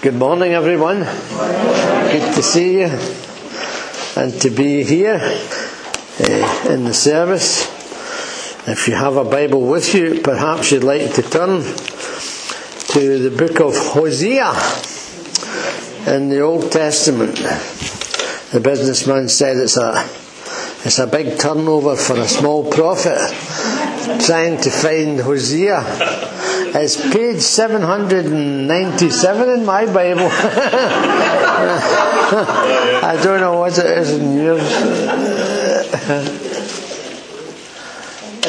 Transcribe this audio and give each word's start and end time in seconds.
Good 0.00 0.14
morning, 0.14 0.52
everyone. 0.52 1.00
Good 1.00 2.34
to 2.36 2.40
see 2.40 2.74
you 2.82 2.86
and 4.14 4.32
to 4.42 4.48
be 4.48 4.84
here 4.84 5.16
uh, 5.16 6.68
in 6.70 6.84
the 6.84 6.94
service. 6.94 7.66
If 8.68 8.86
you 8.86 8.94
have 8.94 9.16
a 9.16 9.24
Bible 9.24 9.62
with 9.66 9.92
you, 9.96 10.20
perhaps 10.22 10.70
you'd 10.70 10.84
like 10.84 11.14
to 11.14 11.22
turn 11.22 11.62
to 11.64 13.18
the 13.18 13.34
book 13.36 13.58
of 13.60 13.76
Hosea 13.76 14.52
in 16.14 16.28
the 16.28 16.42
Old 16.42 16.70
Testament. 16.70 17.34
The 18.52 18.60
businessman 18.62 19.28
said 19.28 19.56
it's 19.56 19.76
a 19.76 20.08
it's 20.84 21.00
a 21.00 21.08
big 21.08 21.40
turnover 21.40 21.96
for 21.96 22.14
a 22.20 22.28
small 22.28 22.70
prophet 22.70 23.18
trying 24.24 24.60
to 24.60 24.70
find 24.70 25.18
Hosea. 25.18 26.37
It's 26.74 26.96
page 27.12 27.40
797 27.40 29.48
in 29.48 29.64
my 29.64 29.86
Bible. 29.86 30.28
I 32.30 33.18
don't 33.22 33.40
know 33.40 33.58
what 33.58 33.78
it 33.78 33.86
is 33.86 34.12
in 34.12 34.36
yours. 34.36 34.60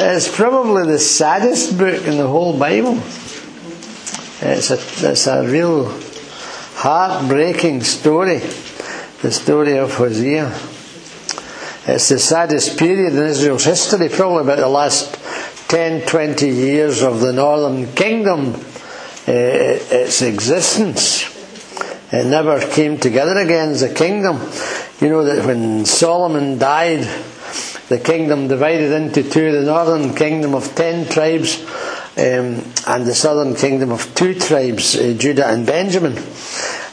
It's 0.02 0.36
probably 0.36 0.91
the 0.91 1.00
saddest 1.00 1.77
book 1.77 2.05
in 2.05 2.18
the 2.18 2.27
whole 2.27 2.58
Bible. 2.58 2.98
It's 4.41 4.72
a, 4.72 4.80
it's 5.12 5.27
a 5.27 5.48
real 5.48 5.86
heartbreaking 6.76 7.84
story, 7.84 8.40
the 9.22 9.32
story 9.32 9.77
of 9.77 9.94
Hosea. 9.94 10.48
It's 11.88 12.10
the 12.10 12.20
saddest 12.20 12.77
period 12.77 13.13
in 13.13 13.24
Israel's 13.24 13.66
history, 13.66 14.10
probably 14.10 14.44
about 14.44 14.60
the 14.60 14.70
last 14.70 15.19
10, 15.70 16.08
20 16.08 16.50
years 16.50 17.04
of 17.04 17.20
the 17.20 17.32
northern 17.32 17.94
kingdom, 17.94 18.55
uh, 18.55 18.62
its 19.27 20.23
existence. 20.23 21.30
It 22.12 22.26
never 22.26 22.60
came 22.60 22.98
together 22.98 23.38
again 23.38 23.70
as 23.70 23.84
a 23.84 23.93
kingdom. 23.93 24.38
You 24.99 25.10
know 25.10 25.24
that 25.26 25.46
when 25.46 25.85
Solomon 25.85 26.58
died, 26.58 27.02
the 27.88 27.99
kingdom 27.99 28.48
divided 28.48 28.91
into 28.93 29.21
two 29.21 29.52
the 29.52 29.62
northern 29.62 30.16
kingdom 30.16 30.55
of 30.55 30.74
ten 30.74 31.08
tribes 31.08 31.62
um, 32.18 32.65
and 32.88 33.05
the 33.05 33.13
southern 33.13 33.54
kingdom 33.54 33.91
of 33.91 34.15
two 34.15 34.34
tribes, 34.34 34.96
uh, 34.96 35.13
Judah 35.20 35.49
and 35.49 35.68
Benjamin. 35.68 36.18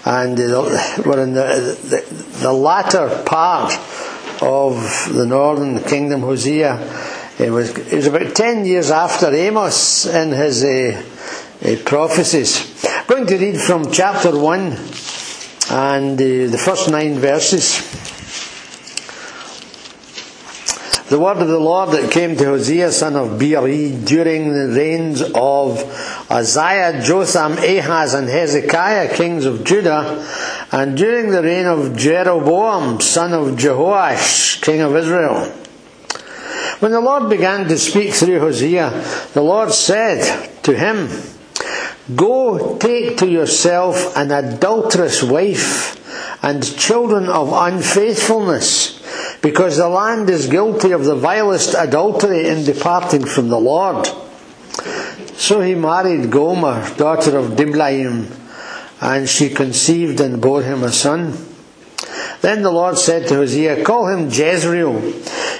And 0.05 0.39
uh, 0.39 0.93
we're 1.03 1.22
in 1.22 1.33
the, 1.33 1.78
the, 1.83 2.41
the 2.43 2.53
latter 2.53 3.22
part 3.25 3.72
of 4.43 5.09
the 5.15 5.25
northern 5.25 5.83
kingdom, 5.83 6.20
Hosea 6.20 7.15
it 7.39 7.51
was, 7.51 7.77
it 7.77 7.92
was 7.92 8.06
about 8.06 8.34
10 8.34 8.65
years 8.65 8.91
after 8.91 9.34
Amos 9.34 10.06
in 10.06 10.31
his 10.31 10.65
uh, 10.65 11.03
uh, 11.62 11.77
prophecies. 11.84 12.83
I'm 12.84 13.06
going 13.06 13.27
to 13.27 13.37
read 13.37 13.61
from 13.61 13.93
chapter 13.93 14.39
1 14.39 14.62
and 15.70 16.15
uh, 16.15 16.51
the 16.51 16.62
first 16.62 16.91
nine 16.91 17.19
verses. 17.19 17.83
The 21.11 21.20
word 21.20 21.37
of 21.37 21.48
the 21.48 21.59
Lord 21.59 21.91
that 21.91 22.11
came 22.11 22.37
to 22.37 22.45
Hosea 22.47 22.91
son 22.91 23.17
of 23.17 23.39
Beeri 23.39 23.93
during 24.03 24.53
the 24.53 24.75
reigns 24.75 25.23
of 25.23 25.78
Uzziah, 26.31 27.03
Jotham, 27.03 27.53
Ahaz, 27.53 28.15
and 28.15 28.28
Hezekiah, 28.28 29.15
kings 29.15 29.45
of 29.45 29.62
Judah, 29.62 30.27
and 30.73 30.97
during 30.97 31.31
the 31.31 31.43
reign 31.43 31.67
of 31.67 31.97
Jeroboam, 31.97 33.00
son 33.00 33.34
of 33.34 33.56
Jehoash, 33.56 34.62
king 34.62 34.81
of 34.81 34.97
Israel. 34.97 35.66
When 36.80 36.92
the 36.92 37.00
Lord 37.00 37.30
began 37.30 37.66
to 37.69 37.78
speak 37.78 38.12
through 38.12 38.41
Hosea, 38.41 38.91
the 39.32 39.42
Lord 39.42 39.72
said 39.72 40.62
to 40.64 40.77
him, 40.77 41.08
Go 42.14 42.77
take 42.77 43.16
to 43.19 43.27
yourself 43.27 44.16
an 44.16 44.30
adulterous 44.30 45.22
wife 45.22 45.97
and 46.44 46.62
children 46.78 47.28
of 47.28 47.50
unfaithfulness, 47.52 49.02
because 49.41 49.78
the 49.78 49.88
land 49.88 50.28
is 50.28 50.48
guilty 50.48 50.92
of 50.92 51.04
the 51.04 51.16
vilest 51.16 51.75
adultery 51.76 52.47
in 52.47 52.65
departing 52.65 53.25
from 53.25 53.48
the 53.48 53.59
Lord. 53.59 54.06
So 55.36 55.60
he 55.62 55.75
married 55.75 56.31
Gomer, 56.31 56.94
daughter 56.97 57.38
of 57.38 57.56
Diblaim, 57.56 58.31
and 59.00 59.28
she 59.28 59.48
conceived 59.48 60.20
and 60.20 60.41
bore 60.42 60.62
him 60.62 60.82
a 60.82 60.92
son. 60.92 61.36
Then 62.42 62.62
the 62.62 62.70
Lord 62.70 62.98
said 62.98 63.26
to 63.28 63.36
Hosea, 63.36 63.82
Call 63.82 64.09
him 64.09 64.31
Jezreel, 64.31 65.00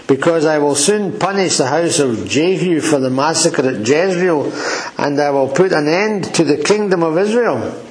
because 0.07 0.45
I 0.45 0.59
will 0.59 0.75
soon 0.75 1.19
punish 1.19 1.57
the 1.57 1.67
house 1.67 1.99
of 1.99 2.29
Jehu 2.29 2.81
for 2.81 2.99
the 2.99 3.11
massacre 3.11 3.69
at 3.69 3.87
Jezreel, 3.87 4.53
and 4.99 5.21
I 5.21 5.31
will 5.31 5.49
put 5.49 5.73
an 5.73 5.89
end 5.89 6.35
to 6.35 6.45
the 6.45 6.63
kingdom 6.63 7.03
of 7.03 7.19
Israel. 7.19 7.83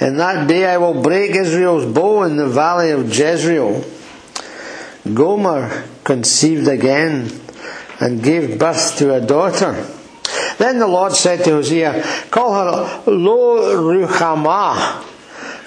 In 0.00 0.16
that 0.16 0.48
day 0.48 0.66
I 0.66 0.78
will 0.78 1.02
break 1.02 1.32
Israel's 1.34 1.92
bow 1.92 2.22
in 2.24 2.36
the 2.36 2.48
valley 2.48 2.90
of 2.90 3.08
Jezreel. 3.16 3.84
Gomer 5.14 5.84
conceived 6.04 6.68
again 6.68 7.30
and 8.00 8.22
gave 8.22 8.58
birth 8.58 8.96
to 8.98 9.14
a 9.14 9.20
daughter. 9.20 9.86
Then 10.58 10.78
the 10.78 10.86
Lord 10.86 11.12
said 11.12 11.44
to 11.44 11.50
Hosea, 11.50 12.04
Call 12.30 12.54
her 12.54 13.10
Lo 13.10 13.76
Ruhamah 13.76 15.11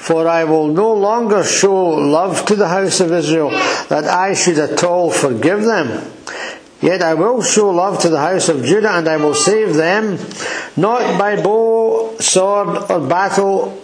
for 0.05 0.27
I 0.27 0.43
will 0.43 0.67
no 0.67 0.93
longer 0.93 1.43
show 1.43 1.73
love 1.73 2.45
to 2.45 2.55
the 2.55 2.67
house 2.67 2.99
of 2.99 3.11
Israel, 3.11 3.49
that 3.89 4.03
I 4.03 4.35
should 4.35 4.59
at 4.59 4.83
all 4.83 5.09
forgive 5.09 5.63
them. 5.63 6.11
Yet 6.79 7.01
I 7.01 7.15
will 7.15 7.41
show 7.41 7.71
love 7.71 7.97
to 8.01 8.09
the 8.09 8.19
house 8.19 8.47
of 8.47 8.63
Judah, 8.63 8.91
and 8.91 9.07
I 9.07 9.17
will 9.17 9.33
save 9.33 9.73
them, 9.73 10.19
not 10.77 11.17
by 11.17 11.41
bow, 11.41 12.17
sword, 12.19 12.91
or 12.91 12.99
battle, 13.07 13.81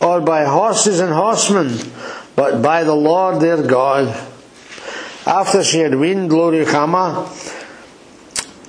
or 0.00 0.20
by 0.20 0.42
horses 0.42 0.98
and 0.98 1.12
horsemen, 1.14 1.78
but 2.34 2.60
by 2.62 2.82
the 2.82 2.96
Lord 2.96 3.40
their 3.40 3.62
God. 3.62 4.08
After 5.24 5.62
she 5.62 5.78
had 5.78 5.94
weaned 5.94 6.32
Lo-ruhamah, 6.32 7.30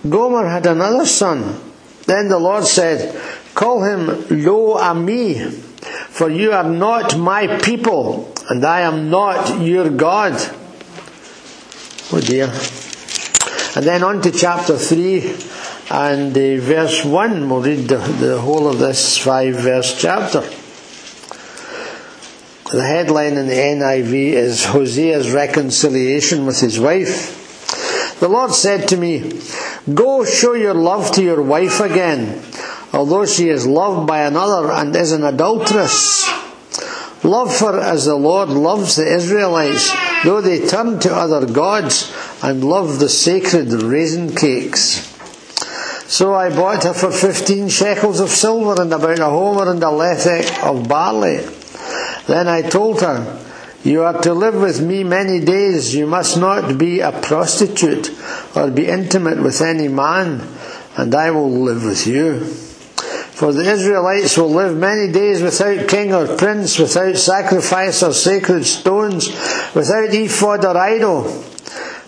Gomer 0.07 0.47
had 0.47 0.67
another 0.67 1.07
son. 1.07 1.59
Then 2.05 2.27
the 2.27 2.37
Lord 2.37 2.65
said, 2.65 3.19
Call 3.55 3.81
him 3.81 4.05
Lo-ammi 4.29 5.70
for 6.11 6.29
you 6.29 6.51
are 6.51 6.69
not 6.69 7.17
my 7.17 7.47
people, 7.61 8.33
and 8.49 8.65
I 8.65 8.81
am 8.81 9.09
not 9.09 9.61
your 9.61 9.89
God. 9.89 10.33
Oh 12.11 12.19
dear. 12.19 12.47
And 13.77 13.85
then 13.85 14.03
on 14.03 14.21
to 14.23 14.31
chapter 14.31 14.77
3 14.77 15.21
and 15.89 16.37
uh, 16.37 16.57
verse 16.61 17.05
1. 17.05 17.49
We'll 17.49 17.61
read 17.61 17.87
the, 17.87 17.97
the 17.97 18.41
whole 18.41 18.67
of 18.67 18.79
this 18.79 19.17
five 19.17 19.55
verse 19.55 19.97
chapter. 19.97 20.41
The 22.71 22.83
headline 22.83 23.37
in 23.37 23.47
the 23.47 23.53
NIV 23.53 24.13
is 24.13 24.65
Hosea's 24.65 25.31
reconciliation 25.31 26.45
with 26.45 26.59
his 26.59 26.77
wife. 26.77 28.19
The 28.19 28.27
Lord 28.27 28.51
said 28.51 28.89
to 28.89 28.97
me, 28.97 29.39
Go 29.93 30.25
show 30.25 30.53
your 30.53 30.73
love 30.73 31.13
to 31.13 31.23
your 31.23 31.41
wife 31.41 31.79
again 31.79 32.43
although 32.93 33.25
she 33.25 33.49
is 33.49 33.65
loved 33.65 34.07
by 34.07 34.21
another 34.23 34.71
and 34.71 34.95
is 34.95 35.11
an 35.11 35.23
adulteress. 35.23 36.29
Love 37.23 37.59
her 37.59 37.79
as 37.79 38.05
the 38.05 38.15
Lord 38.15 38.49
loves 38.49 38.95
the 38.95 39.07
Israelites, 39.07 39.91
though 40.23 40.41
they 40.41 40.65
turn 40.65 40.99
to 40.99 41.13
other 41.13 41.45
gods 41.45 42.11
and 42.41 42.63
love 42.63 42.99
the 42.99 43.09
sacred 43.09 43.71
raisin 43.71 44.35
cakes. 44.35 45.07
So 46.11 46.33
I 46.33 46.49
bought 46.49 46.83
her 46.83 46.93
for 46.93 47.11
fifteen 47.11 47.69
shekels 47.69 48.19
of 48.19 48.29
silver 48.29 48.81
and 48.81 48.91
about 48.91 49.19
a 49.19 49.29
homer 49.29 49.71
and 49.71 49.81
a 49.81 49.85
lethek 49.85 50.63
of 50.63 50.89
barley. 50.89 51.37
Then 52.27 52.47
I 52.47 52.63
told 52.63 53.01
her, 53.01 53.39
You 53.83 54.03
are 54.03 54.19
to 54.23 54.33
live 54.33 54.55
with 54.55 54.81
me 54.81 55.03
many 55.03 55.39
days. 55.39 55.95
You 55.95 56.07
must 56.07 56.37
not 56.37 56.77
be 56.77 56.99
a 56.99 57.11
prostitute 57.11 58.11
or 58.55 58.69
be 58.71 58.87
intimate 58.87 59.41
with 59.41 59.61
any 59.61 59.87
man, 59.87 60.41
and 60.97 61.13
I 61.15 61.31
will 61.31 61.49
live 61.51 61.83
with 61.85 62.05
you. 62.07 62.70
For 63.41 63.51
the 63.51 63.71
Israelites 63.71 64.37
will 64.37 64.51
live 64.51 64.77
many 64.77 65.11
days 65.11 65.41
without 65.41 65.89
king 65.89 66.13
or 66.13 66.37
prince, 66.37 66.77
without 66.77 67.17
sacrifice 67.17 68.03
or 68.03 68.13
sacred 68.13 68.67
stones, 68.67 69.29
without 69.73 70.13
ephod 70.13 70.63
or 70.63 70.77
idol. 70.77 71.43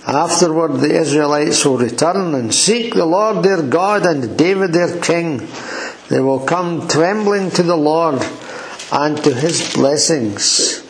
Afterward, 0.06 0.74
the 0.74 0.96
Israelites 0.96 1.66
will 1.66 1.80
return 1.80 2.36
and 2.36 2.54
seek 2.54 2.94
the 2.94 3.08
Lord 3.08 3.44
their 3.44 3.64
God 3.64 4.06
and 4.06 4.38
David 4.38 4.74
their 4.74 5.02
king. 5.02 5.50
They 6.08 6.20
will 6.20 6.46
come 6.46 6.88
trembling 6.88 7.50
to 7.58 7.64
the 7.64 7.78
Lord 7.78 8.22
and 8.92 9.18
to 9.24 9.34
his 9.34 9.74
blessings 9.74 10.84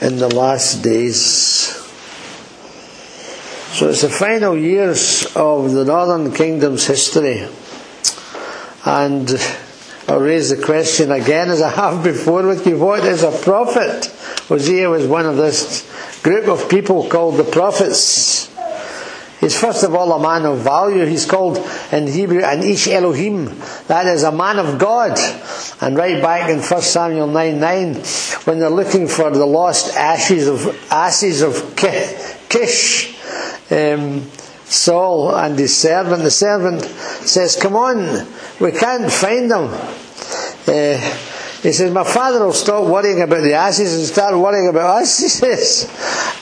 in 0.00 0.18
the 0.18 0.32
last 0.32 0.84
days. 0.84 1.74
So 3.74 3.88
it's 3.88 4.02
the 4.02 4.08
final 4.08 4.56
years 4.56 5.26
of 5.34 5.72
the 5.72 5.84
Northern 5.84 6.32
Kingdom's 6.32 6.86
history. 6.86 7.48
And 8.88 9.28
I'll 10.08 10.18
raise 10.18 10.48
the 10.48 10.64
question 10.64 11.12
again, 11.12 11.50
as 11.50 11.60
I 11.60 11.68
have 11.68 12.02
before 12.02 12.46
with 12.46 12.66
you 12.66 12.78
what 12.78 13.04
is 13.04 13.22
a 13.22 13.30
prophet? 13.30 14.06
Hosea 14.48 14.88
was 14.88 15.06
one 15.06 15.26
of 15.26 15.36
this 15.36 15.86
group 16.22 16.48
of 16.48 16.70
people 16.70 17.06
called 17.06 17.36
the 17.36 17.44
prophets. 17.44 18.46
He's 19.40 19.60
first 19.60 19.84
of 19.84 19.94
all 19.94 20.10
a 20.14 20.18
man 20.18 20.50
of 20.50 20.60
value. 20.60 21.04
He's 21.04 21.26
called 21.26 21.58
in 21.92 22.06
Hebrew 22.06 22.42
an 22.42 22.62
Ish 22.62 22.88
Elohim. 22.88 23.60
That 23.88 24.06
is 24.06 24.22
a 24.22 24.32
man 24.32 24.58
of 24.58 24.78
God. 24.78 25.18
And 25.82 25.94
right 25.94 26.22
back 26.22 26.48
in 26.48 26.60
1 26.60 26.80
Samuel 26.80 27.26
9 27.26 27.60
9, 27.60 27.94
when 28.44 28.58
they're 28.58 28.70
looking 28.70 29.06
for 29.06 29.30
the 29.30 29.44
lost 29.44 29.94
ashes 29.98 30.48
of 30.48 30.66
asses 30.90 31.42
of 31.42 31.76
Kish, 31.76 33.14
um, 33.70 34.30
Saul 34.68 35.34
and 35.34 35.58
his 35.58 35.76
servant, 35.76 36.22
the 36.22 36.30
servant 36.30 36.82
says, 36.82 37.56
Come 37.56 37.76
on, 37.76 38.26
we 38.60 38.72
can't 38.72 39.10
find 39.10 39.50
them. 39.50 39.70
Uh, 40.66 40.98
he 41.62 41.72
says, 41.72 41.92
My 41.92 42.04
father 42.04 42.44
will 42.44 42.52
stop 42.52 42.86
worrying 42.86 43.22
about 43.22 43.42
the 43.42 43.54
asses 43.54 43.94
and 43.94 44.04
start 44.04 44.36
worrying 44.36 44.68
about 44.68 45.02
us, 45.02 45.18
he 45.20 45.28
says. 45.28 45.90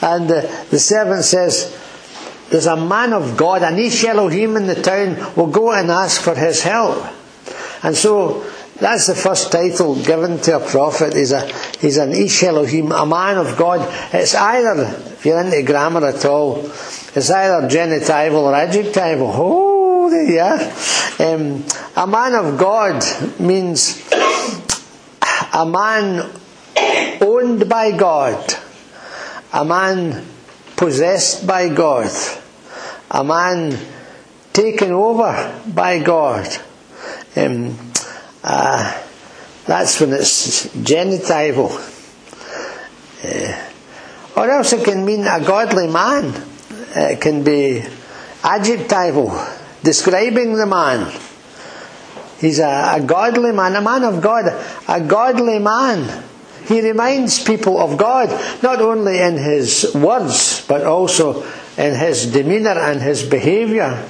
And 0.01 0.29
uh, 0.29 0.41
the 0.69 0.79
servant 0.79 1.23
says, 1.23 1.73
there's 2.49 2.65
a 2.65 2.77
man 2.77 3.11
of 3.11 3.35
God, 3.35 3.61
an 3.61 3.77
Ish 3.77 4.05
Elohim 4.05 4.55
in 4.55 4.67
the 4.67 4.81
town, 4.81 5.35
will 5.35 5.47
go 5.47 5.73
and 5.73 5.91
ask 5.91 6.21
for 6.21 6.33
his 6.33 6.61
help. 6.61 7.05
And 7.83 7.95
so 7.95 8.49
that's 8.79 9.07
the 9.07 9.15
first 9.15 9.51
title 9.51 9.95
given 10.03 10.39
to 10.41 10.57
a 10.57 10.59
prophet. 10.59 11.15
He's, 11.15 11.31
a, 11.31 11.51
he's 11.79 11.97
an 11.97 12.13
Ish 12.13 12.43
Elohim, 12.43 12.91
a 12.91 13.05
man 13.05 13.37
of 13.37 13.57
God. 13.57 13.87
It's 14.13 14.35
either, 14.35 14.83
if 14.83 15.25
you're 15.25 15.41
into 15.41 15.63
grammar 15.63 16.05
at 16.05 16.23
all, 16.25 16.59
it's 16.65 17.29
either 17.29 17.67
genitival 17.67 18.43
or 18.43 18.53
adjectival. 18.53 19.31
Oh, 19.33 19.77
are. 20.39 20.61
Um, 21.19 21.63
a 21.95 22.07
man 22.07 22.35
of 22.35 22.57
God 22.57 23.03
means 23.39 24.07
a 25.53 25.65
man 25.65 26.29
owned 27.21 27.67
by 27.67 27.97
God, 27.97 28.53
a 29.53 29.65
man 29.65 30.25
possessed 30.75 31.47
by 31.47 31.69
God, 31.73 32.11
a 33.09 33.23
man 33.23 33.77
taken 34.53 34.91
over 34.91 35.61
by 35.67 35.99
God. 35.99 36.47
Um, 37.35 37.77
uh, 38.49 39.03
that's 39.65 39.99
when 39.99 40.13
it's 40.13 40.67
genitival. 40.67 41.69
Uh, 43.23 44.39
or 44.39 44.49
else 44.49 44.71
it 44.71 44.85
can 44.85 45.03
mean 45.03 45.27
a 45.27 45.43
godly 45.43 45.87
man. 45.87 46.33
It 46.95 47.19
can 47.19 47.43
be 47.43 47.83
adjectival, 48.41 49.37
describing 49.83 50.55
the 50.55 50.65
man. 50.65 51.11
He's 52.39 52.59
a, 52.59 52.93
a 52.95 53.03
godly 53.05 53.51
man, 53.51 53.75
a 53.75 53.81
man 53.81 54.05
of 54.05 54.21
God, 54.21 54.45
a 54.87 55.01
godly 55.01 55.59
man. 55.59 56.23
He 56.67 56.79
reminds 56.79 57.43
people 57.43 57.79
of 57.79 57.97
God, 57.97 58.29
not 58.63 58.79
only 58.79 59.19
in 59.19 59.35
his 59.35 59.93
words, 59.93 60.65
but 60.67 60.83
also 60.85 61.43
in 61.77 61.95
his 61.95 62.31
demeanour 62.31 62.79
and 62.79 63.01
his 63.01 63.23
behaviour. 63.23 64.07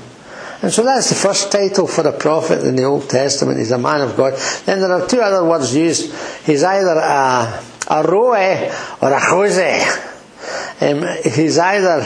And 0.62 0.72
so 0.72 0.84
that's 0.84 1.10
the 1.10 1.16
first 1.16 1.52
title 1.52 1.86
for 1.86 2.08
a 2.08 2.18
prophet 2.18 2.64
in 2.64 2.76
the 2.76 2.84
Old 2.84 3.08
Testament. 3.10 3.60
He's 3.60 3.72
a 3.72 3.78
man 3.78 4.02
of 4.02 4.18
God. 4.18 4.34
Then 4.66 4.80
there 4.80 4.92
are 4.92 5.08
two 5.08 5.22
other 5.22 5.48
words 5.48 5.76
used. 5.76 6.12
He's 6.46 6.64
either 6.64 6.98
a, 6.98 7.64
a 7.90 8.04
roe 8.04 8.34
or 9.02 9.12
a 9.12 9.20
jose. 9.20 9.86
Um, 10.82 11.06
he's 11.24 11.60
either 11.60 12.04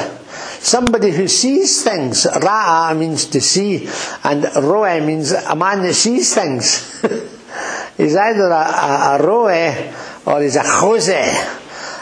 somebody 0.59 1.11
who 1.11 1.29
sees 1.29 1.83
things. 1.83 2.25
Ra'a 2.25 2.97
means 2.97 3.25
to 3.27 3.39
see, 3.39 3.87
and 4.23 4.43
roe 4.55 4.99
means 5.05 5.31
a 5.31 5.55
man 5.55 5.81
that 5.83 5.93
sees 5.93 6.35
things. 6.35 7.01
he's 7.97 8.17
either 8.17 8.49
a, 8.49 8.53
a, 8.53 9.17
a 9.19 9.25
roe 9.25 9.93
or 10.25 10.41
he's 10.41 10.57
a 10.57 10.63
jose. 10.63 11.29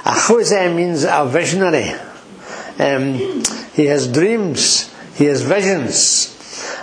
A 0.06 0.14
jose 0.14 0.74
means 0.74 1.04
a 1.04 1.26
visionary. 1.28 1.92
Um, 2.80 3.44
he 3.74 3.86
has 3.86 4.12
dreams, 4.12 4.92
he 5.16 5.26
has 5.26 5.44
visions. 5.44 6.39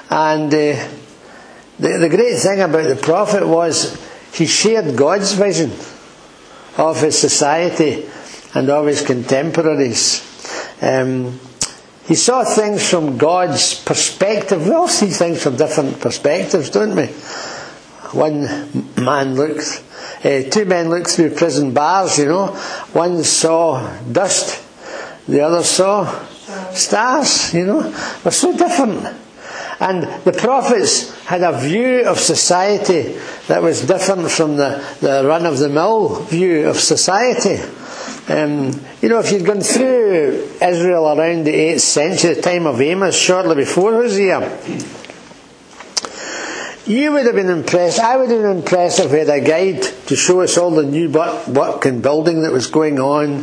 And 0.09 0.53
uh, 0.53 0.89
the, 1.79 1.99
the 1.99 2.09
great 2.09 2.39
thing 2.39 2.61
about 2.61 2.89
the 2.89 2.97
prophet 2.97 3.47
was 3.47 4.01
he 4.33 4.47
shared 4.47 4.97
God's 4.97 5.33
vision 5.33 5.73
of 6.79 7.01
his 7.01 7.19
society 7.19 8.07
and 8.55 8.71
of 8.71 8.87
his 8.87 9.03
contemporaries. 9.03 10.23
Um, 10.81 11.41
he 12.07 12.15
saw 12.15 12.45
things 12.45 12.89
from 12.89 13.19
God's 13.19 13.83
perspective. 13.83 14.65
We 14.65 14.73
all 14.73 14.89
see 14.89 15.09
things 15.09 15.43
from 15.43 15.57
different 15.57 16.01
perspectives, 16.01 16.71
don't 16.71 16.95
we? 16.95 17.07
One 18.13 18.43
man 19.03 19.35
looked, 19.35 19.83
uh, 20.25 20.43
two 20.49 20.65
men 20.67 20.89
looked 20.89 21.11
through 21.11 21.31
prison 21.31 21.75
bars, 21.75 22.19
you 22.19 22.27
know. 22.27 22.49
One 22.93 23.25
saw 23.25 23.99
dust, 24.05 24.63
the 25.27 25.41
other 25.41 25.65
saw 25.65 26.07
stars, 26.73 27.53
you 27.53 27.67
know. 27.67 27.83
They're 28.23 28.33
so 28.33 28.57
different. 28.57 29.26
And 29.79 30.05
the 30.25 30.33
prophets 30.33 31.13
had 31.27 31.43
a 31.43 31.59
view 31.59 32.07
of 32.07 32.19
society 32.19 33.19
that 33.49 33.63
was 33.63 33.83
different 33.83 34.31
from 34.31 34.57
the, 34.57 34.83
the 35.01 35.25
run 35.27 35.45
of 35.45 35.59
the 35.59 35.69
mill 35.69 36.23
view 36.25 36.69
of 36.69 36.77
society. 36.77 37.63
Um, 38.29 38.73
you 39.03 39.09
know, 39.09 39.21
if 39.21 39.31
you'd 39.31 39.45
gone 39.45 39.61
through 39.61 40.49
Israel 40.61 41.07
around 41.07 41.45
the 41.45 41.53
8th 41.53 41.81
century, 41.81 42.35
the 42.35 42.43
time 42.43 42.67
of 42.67 42.81
Amos, 42.81 43.17
shortly 43.17 43.55
before 43.55 43.93
Hosea, 43.93 44.41
you 46.87 47.13
would 47.13 47.27
have 47.27 47.35
been 47.35 47.51
impressed, 47.51 47.99
I 47.99 48.17
would 48.17 48.31
have 48.31 48.43
been 48.43 48.59
impressed 48.59 49.01
if 49.01 49.13
we 49.13 49.19
had 49.19 49.29
a 49.29 49.41
guide 49.41 49.83
to 49.83 50.17
show 50.17 50.41
us 50.41 50.57
all 50.57 50.71
the 50.71 50.85
new 50.85 51.11
work 51.11 51.85
and 51.85 52.01
building 52.01 52.43
that 52.43 52.53
was 52.53 52.69
going 52.69 52.99
on, 52.99 53.43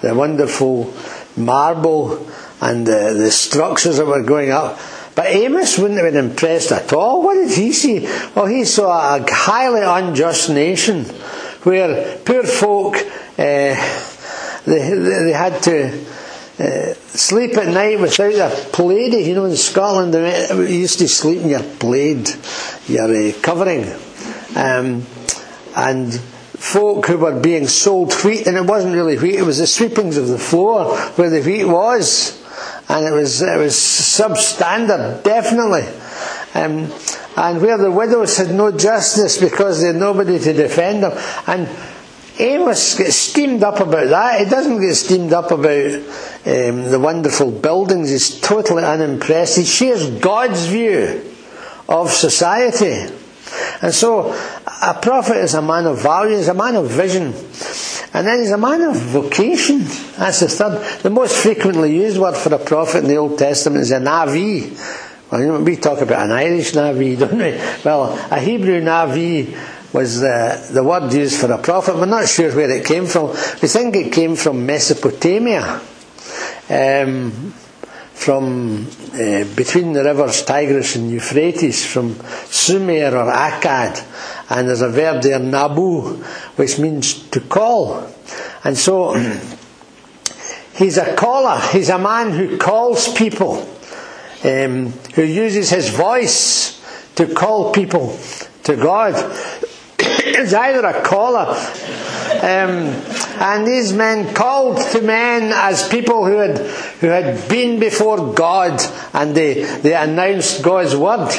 the 0.00 0.14
wonderful 0.14 0.94
marble 1.36 2.26
and 2.60 2.86
the, 2.86 3.14
the 3.16 3.30
structures 3.30 3.98
that 3.98 4.06
were 4.06 4.22
going 4.22 4.50
up. 4.50 4.78
But 5.14 5.26
Amos 5.26 5.78
wouldn't 5.78 6.00
have 6.00 6.12
been 6.12 6.30
impressed 6.30 6.72
at 6.72 6.92
all. 6.92 7.22
What 7.22 7.34
did 7.34 7.56
he 7.56 7.72
see? 7.72 8.00
Well, 8.34 8.46
he 8.46 8.64
saw 8.64 9.16
a 9.16 9.24
highly 9.28 9.82
unjust 9.82 10.50
nation 10.50 11.04
where 11.62 12.18
poor 12.18 12.42
folk, 12.42 12.96
uh, 12.96 13.74
they, 14.66 14.90
they 14.90 15.32
had 15.32 15.62
to 15.62 16.04
uh, 16.58 16.94
sleep 16.94 17.56
at 17.56 17.68
night 17.68 18.00
without 18.00 18.32
a 18.34 18.68
plaid. 18.72 19.12
You 19.12 19.34
know, 19.34 19.44
in 19.44 19.56
Scotland, 19.56 20.14
they 20.14 20.72
used 20.72 20.98
to 20.98 21.08
sleep 21.08 21.42
in 21.42 21.50
your 21.50 21.62
plaid, 21.62 22.28
your 22.88 23.04
uh, 23.04 23.32
covering. 23.40 23.84
Um, 24.56 25.06
and 25.76 26.12
folk 26.14 27.06
who 27.06 27.18
were 27.18 27.38
being 27.38 27.66
sold 27.66 28.12
wheat, 28.24 28.46
and 28.46 28.56
it 28.56 28.64
wasn't 28.64 28.94
really 28.94 29.18
wheat, 29.18 29.34
it 29.34 29.42
was 29.42 29.58
the 29.58 29.66
sweepings 29.66 30.16
of 30.16 30.28
the 30.28 30.38
floor 30.38 30.96
where 31.16 31.30
the 31.30 31.42
wheat 31.42 31.64
was 31.64 32.43
and 32.88 33.06
it 33.06 33.12
was 33.12 33.42
it 33.42 33.58
was 33.58 33.74
substandard, 33.74 35.22
definitely. 35.22 35.86
Um, 36.54 36.92
and 37.36 37.60
where 37.60 37.78
the 37.78 37.90
widows 37.90 38.36
had 38.36 38.54
no 38.54 38.70
justice 38.70 39.38
because 39.38 39.80
they 39.80 39.88
had 39.88 39.96
nobody 39.96 40.38
to 40.38 40.52
defend 40.52 41.02
them. 41.02 41.18
And 41.46 41.68
Amos 42.38 42.96
gets 42.96 43.16
steamed 43.16 43.62
up 43.62 43.80
about 43.80 44.08
that. 44.08 44.40
He 44.40 44.50
doesn't 44.50 44.80
get 44.80 44.94
steamed 44.94 45.32
up 45.32 45.50
about 45.50 45.94
um, 46.46 46.90
the 46.90 47.00
wonderful 47.00 47.50
buildings. 47.50 48.10
He's 48.10 48.40
totally 48.40 48.84
unimpressed. 48.84 49.56
He 49.56 49.64
shares 49.64 50.10
God's 50.10 50.66
view 50.66 51.32
of 51.88 52.10
society. 52.10 53.12
And 53.82 53.92
so, 53.92 54.32
a 54.82 54.98
prophet 55.00 55.36
is 55.36 55.54
a 55.54 55.62
man 55.62 55.86
of 55.86 56.02
value, 56.02 56.36
he's 56.36 56.48
a 56.48 56.54
man 56.54 56.76
of 56.76 56.90
vision. 56.90 57.32
And 58.14 58.28
then 58.28 58.38
he's 58.38 58.52
a 58.52 58.56
man 58.56 58.80
of 58.82 58.96
vocation. 58.96 59.80
That's 60.16 60.38
the 60.38 60.48
third. 60.48 61.02
The 61.02 61.10
most 61.10 61.36
frequently 61.36 61.96
used 61.96 62.16
word 62.16 62.36
for 62.36 62.54
a 62.54 62.58
prophet 62.58 62.98
in 62.98 63.08
the 63.08 63.16
Old 63.16 63.36
Testament 63.36 63.82
is 63.82 63.90
a 63.90 63.98
Navi. 63.98 64.70
Well, 65.30 65.40
you 65.40 65.46
know, 65.48 65.60
we 65.60 65.76
talk 65.76 66.00
about 66.00 66.26
an 66.26 66.30
Irish 66.30 66.72
Navi, 66.72 67.18
don't 67.18 67.36
we? 67.36 67.60
Well, 67.84 68.12
a 68.30 68.38
Hebrew 68.38 68.80
Navi 68.80 69.58
was 69.92 70.20
the, 70.20 70.70
the 70.72 70.84
word 70.84 71.12
used 71.12 71.40
for 71.40 71.50
a 71.50 71.58
prophet. 71.58 71.96
We're 71.96 72.06
not 72.06 72.28
sure 72.28 72.54
where 72.54 72.70
it 72.70 72.86
came 72.86 73.06
from. 73.06 73.30
We 73.30 73.68
think 73.68 73.96
it 73.96 74.12
came 74.12 74.36
from 74.36 74.64
Mesopotamia. 74.64 75.80
Um, 76.70 77.52
from 78.14 78.86
uh, 79.12 79.44
between 79.54 79.92
the 79.92 80.02
rivers 80.02 80.44
Tigris 80.44 80.96
and 80.96 81.10
Euphrates, 81.10 81.84
from 81.84 82.14
Sumer 82.46 83.08
or 83.08 83.30
Akkad, 83.30 84.02
and 84.50 84.68
there's 84.68 84.80
a 84.80 84.88
verb 84.88 85.22
there, 85.22 85.38
nabu, 85.38 86.22
which 86.56 86.78
means 86.78 87.28
to 87.30 87.40
call. 87.40 88.08
And 88.62 88.78
so, 88.78 89.14
he's 90.76 90.96
a 90.96 91.14
caller. 91.16 91.60
He's 91.72 91.90
a 91.90 91.98
man 91.98 92.30
who 92.30 92.56
calls 92.56 93.12
people, 93.12 93.68
um, 94.44 94.92
who 95.14 95.22
uses 95.22 95.70
his 95.70 95.90
voice 95.90 96.80
to 97.16 97.34
call 97.34 97.72
people 97.72 98.18
to 98.62 98.76
God. 98.76 99.14
he's 100.24 100.54
either 100.54 100.86
a 100.86 101.02
caller 101.02 101.54
um, 102.42 102.92
and 103.40 103.66
these 103.66 103.92
men 103.92 104.34
called 104.34 104.78
to 104.92 105.00
men 105.00 105.52
as 105.52 105.88
people 105.88 106.24
who 106.24 106.36
had, 106.36 106.58
who 106.58 107.08
had 107.08 107.48
been 107.48 107.80
before 107.80 108.32
God 108.34 108.80
and 109.12 109.34
they, 109.34 109.62
they 109.62 109.94
announced 109.94 110.62
God's 110.62 110.96
word. 110.96 111.30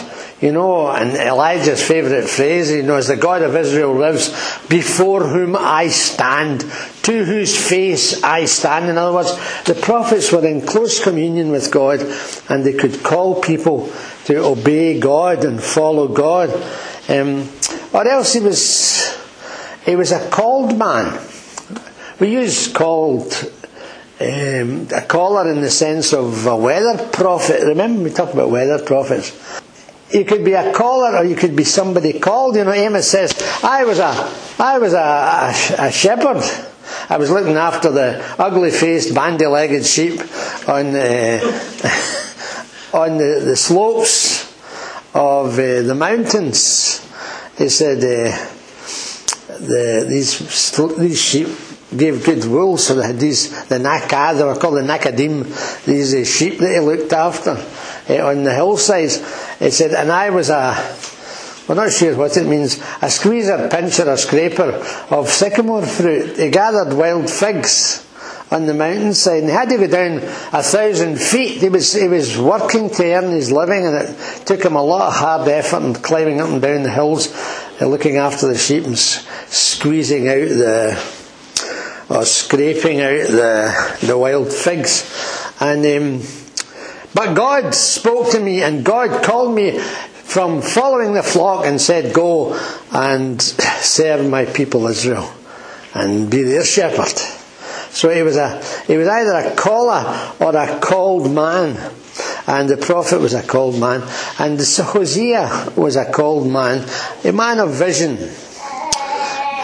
You 0.42 0.52
know, 0.52 0.90
and 0.90 1.12
Elijah's 1.12 1.82
favourite 1.82 2.28
phrase, 2.28 2.70
you 2.70 2.84
know, 2.84 2.98
is 2.98 3.08
the 3.08 3.16
God 3.16 3.42
of 3.42 3.56
Israel 3.56 3.94
lives, 3.96 4.28
before 4.68 5.26
whom 5.26 5.56
I 5.58 5.88
stand, 5.88 6.62
to 7.04 7.24
whose 7.24 7.56
face 7.56 8.22
I 8.22 8.44
stand. 8.46 8.90
In 8.90 8.98
other 8.98 9.14
words, 9.14 9.34
the 9.64 9.76
prophets 9.76 10.34
were 10.34 10.46
in 10.46 10.66
close 10.66 11.02
communion 11.02 11.52
with 11.52 11.72
God 11.72 12.02
and 12.50 12.66
they 12.66 12.74
could 12.74 13.02
call 13.02 13.42
people 13.42 13.92
to 14.26 14.44
obey 14.44 15.00
God 15.00 15.46
and 15.46 15.64
follow 15.64 16.10
God. 16.10 16.50
Um, 17.08 17.50
or 17.94 18.06
else 18.08 18.34
he 18.34 18.42
was, 18.42 19.18
he 19.86 19.96
was 19.96 20.12
a 20.12 20.30
called 20.30 20.78
man. 20.78 21.18
We 22.20 22.32
use 22.32 22.70
called 22.70 23.34
um, 24.22 24.88
a 24.96 25.02
caller 25.02 25.52
in 25.52 25.60
the 25.60 25.70
sense 25.70 26.14
of 26.14 26.46
a 26.46 26.56
weather 26.56 27.10
prophet. 27.10 27.62
Remember, 27.64 28.04
we 28.04 28.10
talked 28.10 28.34
about 28.34 28.50
weather 28.50 28.82
prophets. 28.84 29.62
You 30.14 30.24
could 30.24 30.46
be 30.46 30.54
a 30.54 30.72
caller, 30.72 31.18
or 31.18 31.26
you 31.26 31.36
could 31.36 31.58
be 31.58 31.66
somebody 31.66 32.18
called. 32.20 32.56
You 32.56 32.64
know, 32.64 32.72
Amos 32.72 33.10
says, 33.10 33.34
"I 33.64 33.84
was 33.84 34.00
a, 34.00 34.34
I 34.58 34.78
was 34.78 34.94
a, 34.94 34.98
a, 34.98 35.88
a 35.88 35.92
shepherd. 35.92 36.42
I 37.10 37.18
was 37.18 37.30
looking 37.30 37.58
after 37.58 37.92
the 37.92 38.24
ugly-faced, 38.40 39.14
bandy-legged 39.14 39.86
sheep 39.86 40.22
on 40.70 40.94
the, 40.94 41.42
on 42.94 43.18
the, 43.18 43.42
the 43.44 43.56
slopes 43.58 44.54
of 45.14 45.54
uh, 45.60 45.82
the 45.82 45.96
mountains." 45.96 47.02
He 47.58 47.68
said, 47.68 47.98
uh, 47.98 48.38
the, 49.60 50.06
"These 50.08 50.72
these 50.98 51.22
sheep 51.22 51.65
gave 51.98 52.26
good 52.26 52.46
wool, 52.46 52.78
so 52.78 53.00
had 53.02 53.20
these 53.20 53.68
the 53.68 53.78
nakad, 53.78 54.38
they 54.38 54.44
were 54.44 54.56
called 54.56 54.76
the 54.76 54.82
nakadim, 54.82 55.86
these 55.86 56.14
uh, 56.14 56.24
sheep 56.24 56.60
that 56.60 56.72
he 56.74 56.80
looked 56.80 57.14
after 57.14 57.52
uh, 57.52 58.28
on 58.28 58.44
the 58.44 58.54
hillsides." 58.54 59.18
He 59.60 59.70
said, 59.72 59.92
and 59.92 60.12
I 60.12 60.30
was 60.30 60.50
a, 60.50 60.76
we're 61.68 61.76
not 61.76 61.92
sure 61.92 62.16
what 62.16 62.36
it 62.38 62.46
means, 62.46 62.82
a 63.02 63.10
squeezer, 63.10 63.70
pincher, 63.70 64.10
or 64.10 64.18
scraper 64.18 64.84
of 65.10 65.30
sycamore 65.30 65.86
fruit. 65.86 66.38
He 66.38 66.50
gathered 66.50 66.94
wild 66.94 67.30
figs 67.30 68.06
on 68.52 68.68
the 68.68 68.74
mountainside 68.74 69.40
and 69.40 69.50
he 69.50 69.56
had 69.56 69.70
to 69.70 69.78
go 69.78 69.88
down 69.88 70.18
a 70.54 70.62
thousand 70.62 71.18
feet. 71.18 71.62
He 71.62 71.70
was, 71.70 71.94
he 71.94 72.08
was 72.08 72.38
working 72.38 72.90
to 72.92 73.14
earn 73.14 73.32
his 73.32 73.52
living 73.52 73.86
and 73.86 73.96
it 73.96 74.46
took 74.46 74.64
him 74.64 74.76
a 74.76 74.84
lot 74.84 75.08
of 75.08 75.16
hard 75.16 75.48
effort 75.48 75.82
and 75.82 76.04
climbing 76.04 76.40
up 76.40 76.50
and 76.50 76.62
down 76.62 76.84
the 76.84 76.92
hills 76.92 77.34
and 77.80 77.90
looking 77.90 78.18
after 78.18 78.48
the 78.48 78.58
sheep 78.58 78.86
and 78.86 78.98
squeezing 78.98 80.28
out 80.28 80.50
the, 80.50 81.15
or 82.10 82.26
scraping 82.26 83.02
out 83.02 83.28
the, 83.28 83.98
the 84.08 84.18
wild 84.18 84.52
figs. 84.52 85.10
And, 85.60 85.86
um, 85.86 86.28
but 87.14 87.34
God 87.34 87.74
spoke 87.74 88.32
to 88.32 88.40
me 88.40 88.62
and 88.62 88.84
God 88.84 89.24
called 89.24 89.56
me 89.56 89.80
from 89.80 90.62
following 90.62 91.14
the 91.14 91.24
flock 91.24 91.66
and 91.66 91.80
said, 91.80 92.14
Go 92.14 92.60
and 92.92 93.42
serve 93.42 94.30
my 94.30 94.46
people 94.46 94.88
Israel 94.88 95.32
and 95.94 96.30
be 96.30 96.44
their 96.44 96.66
shepherd. 96.66 97.18
So 97.96 98.10
he 98.10 98.22
was 98.24 98.36
a 98.36 98.62
he 98.88 98.98
was 98.98 99.08
either 99.08 99.32
a 99.32 99.56
caller 99.56 100.34
or 100.42 100.54
a 100.56 100.80
called 100.82 101.32
man. 101.32 101.94
And 102.48 102.70
the 102.70 102.78
prophet 102.78 103.20
was 103.20 103.34
a 103.34 103.42
called 103.42 103.80
man. 103.80 104.02
And 104.38 104.60
Hosea 104.60 105.74
was 105.78 105.96
a 105.96 106.12
called 106.12 106.48
man, 106.52 106.88
a 107.24 107.32
man 107.32 107.60
of 107.60 107.72
vision, 107.72 108.18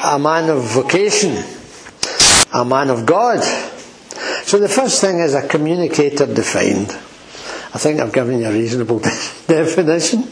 a 0.05 0.17
man 0.17 0.49
of 0.49 0.63
vocation, 0.63 1.43
a 2.53 2.65
man 2.65 2.89
of 2.89 3.05
God. 3.05 3.43
So 4.43 4.59
the 4.59 4.69
first 4.69 5.01
thing 5.01 5.19
is 5.19 5.33
a 5.33 5.47
communicator 5.47 6.25
defined. 6.25 6.91
I 7.73 7.77
think 7.77 8.01
I've 8.01 8.11
given 8.11 8.39
you 8.39 8.47
a 8.47 8.51
reasonable 8.51 8.99
definition 9.47 10.23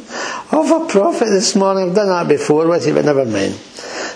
of 0.51 0.71
a 0.71 0.85
prophet 0.89 1.29
this 1.29 1.55
morning. 1.55 1.89
I've 1.89 1.95
done 1.95 2.09
that 2.09 2.27
before 2.27 2.67
with 2.67 2.85
you, 2.85 2.93
but 2.93 3.05
never 3.05 3.23
mind. 3.23 3.53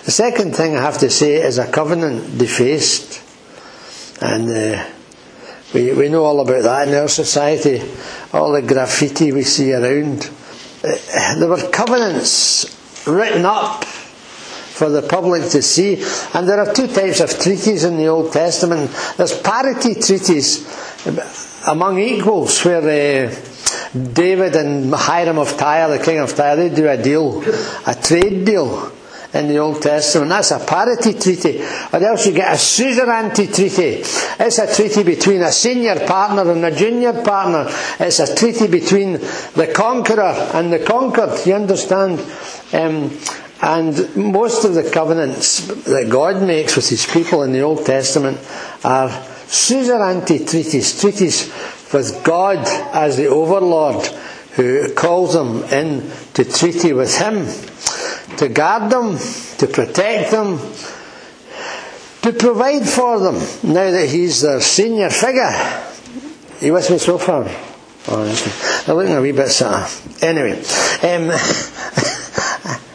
The 0.04 0.10
second 0.10 0.54
thing 0.54 0.76
I 0.76 0.82
have 0.82 0.98
to 0.98 1.08
say 1.08 1.36
is 1.36 1.56
a 1.56 1.70
covenant 1.70 2.36
defaced. 2.36 3.22
And 4.20 4.50
uh, 4.50 4.86
we, 5.72 5.94
we 5.94 6.08
know 6.10 6.24
all 6.24 6.40
about 6.40 6.62
that 6.64 6.88
in 6.88 6.94
our 6.94 7.08
society, 7.08 7.80
all 8.32 8.52
the 8.52 8.60
graffiti 8.60 9.32
we 9.32 9.42
see 9.42 9.72
around. 9.72 10.30
Uh, 10.84 11.38
there 11.38 11.48
were 11.48 11.70
covenants 11.70 13.06
written 13.06 13.46
up 13.46 13.86
for 14.74 14.88
the 14.88 15.02
public 15.02 15.48
to 15.50 15.62
see. 15.62 16.02
And 16.34 16.48
there 16.48 16.58
are 16.58 16.72
two 16.74 16.88
types 16.88 17.20
of 17.20 17.30
treaties 17.38 17.84
in 17.84 17.96
the 17.96 18.08
Old 18.08 18.32
Testament. 18.32 18.90
There's 19.16 19.38
parity 19.40 19.94
treaties 19.94 20.66
among 21.66 22.00
equals, 22.00 22.64
where 22.64 22.82
uh, 22.82 23.34
David 24.12 24.56
and 24.56 24.92
Hiram 24.92 25.38
of 25.38 25.56
Tyre, 25.56 25.96
the 25.96 26.04
king 26.04 26.18
of 26.18 26.34
Tyre, 26.34 26.56
they 26.56 26.74
do 26.74 26.88
a 26.88 26.96
deal, 27.00 27.42
a 27.86 27.94
trade 27.94 28.44
deal 28.44 28.90
in 29.32 29.48
the 29.48 29.58
Old 29.58 29.80
Testament. 29.80 30.30
That's 30.30 30.50
a 30.50 30.58
parity 30.58 31.14
treaty. 31.14 31.60
Or 31.92 32.02
else 32.02 32.26
you 32.26 32.32
get 32.32 32.52
a 32.52 32.58
suzerainty 32.58 33.46
treaty. 33.46 34.02
It's 34.40 34.58
a 34.58 34.74
treaty 34.74 35.02
between 35.04 35.42
a 35.42 35.52
senior 35.52 36.04
partner 36.06 36.50
and 36.50 36.64
a 36.64 36.74
junior 36.74 37.12
partner. 37.22 37.66
It's 38.00 38.18
a 38.20 38.34
treaty 38.34 38.66
between 38.68 39.12
the 39.12 39.72
conqueror 39.74 40.34
and 40.54 40.72
the 40.72 40.80
conquered. 40.80 41.46
You 41.46 41.54
understand? 41.54 42.20
Um, 42.72 43.10
and 43.64 44.14
most 44.14 44.66
of 44.66 44.74
the 44.74 44.90
covenants 44.90 45.66
that 45.84 46.10
God 46.10 46.42
makes 46.42 46.76
with 46.76 46.86
his 46.86 47.06
people 47.06 47.42
in 47.44 47.52
the 47.52 47.62
Old 47.62 47.86
Testament 47.86 48.38
are 48.84 49.08
suzerainty 49.46 50.44
treaties, 50.44 51.00
treaties 51.00 51.50
with 51.90 52.22
God 52.22 52.58
as 52.92 53.16
the 53.16 53.28
overlord 53.28 54.04
who 54.56 54.92
calls 54.92 55.32
them 55.32 55.64
in 55.64 56.10
to 56.34 56.44
treaty 56.44 56.92
with 56.92 57.16
him, 57.16 57.46
to 58.36 58.50
guard 58.50 58.92
them, 58.92 59.16
to 59.56 59.66
protect 59.66 60.30
them, 60.30 60.58
to 62.20 62.32
provide 62.34 62.86
for 62.86 63.18
them, 63.18 63.36
now 63.62 63.90
that 63.90 64.10
he's 64.10 64.42
their 64.42 64.60
senior 64.60 65.08
figure. 65.08 65.40
Are 65.42 65.84
you 66.60 66.74
with 66.74 66.90
me 66.90 66.98
so 66.98 67.16
far? 67.16 67.46
Oh, 68.08 68.26
they're 68.84 68.94
looking 68.94 69.16
a 69.16 69.22
wee 69.22 69.32
bit 69.32 69.48
sad. 69.48 69.90
Anyway, 70.20 70.62
um, 71.02 71.32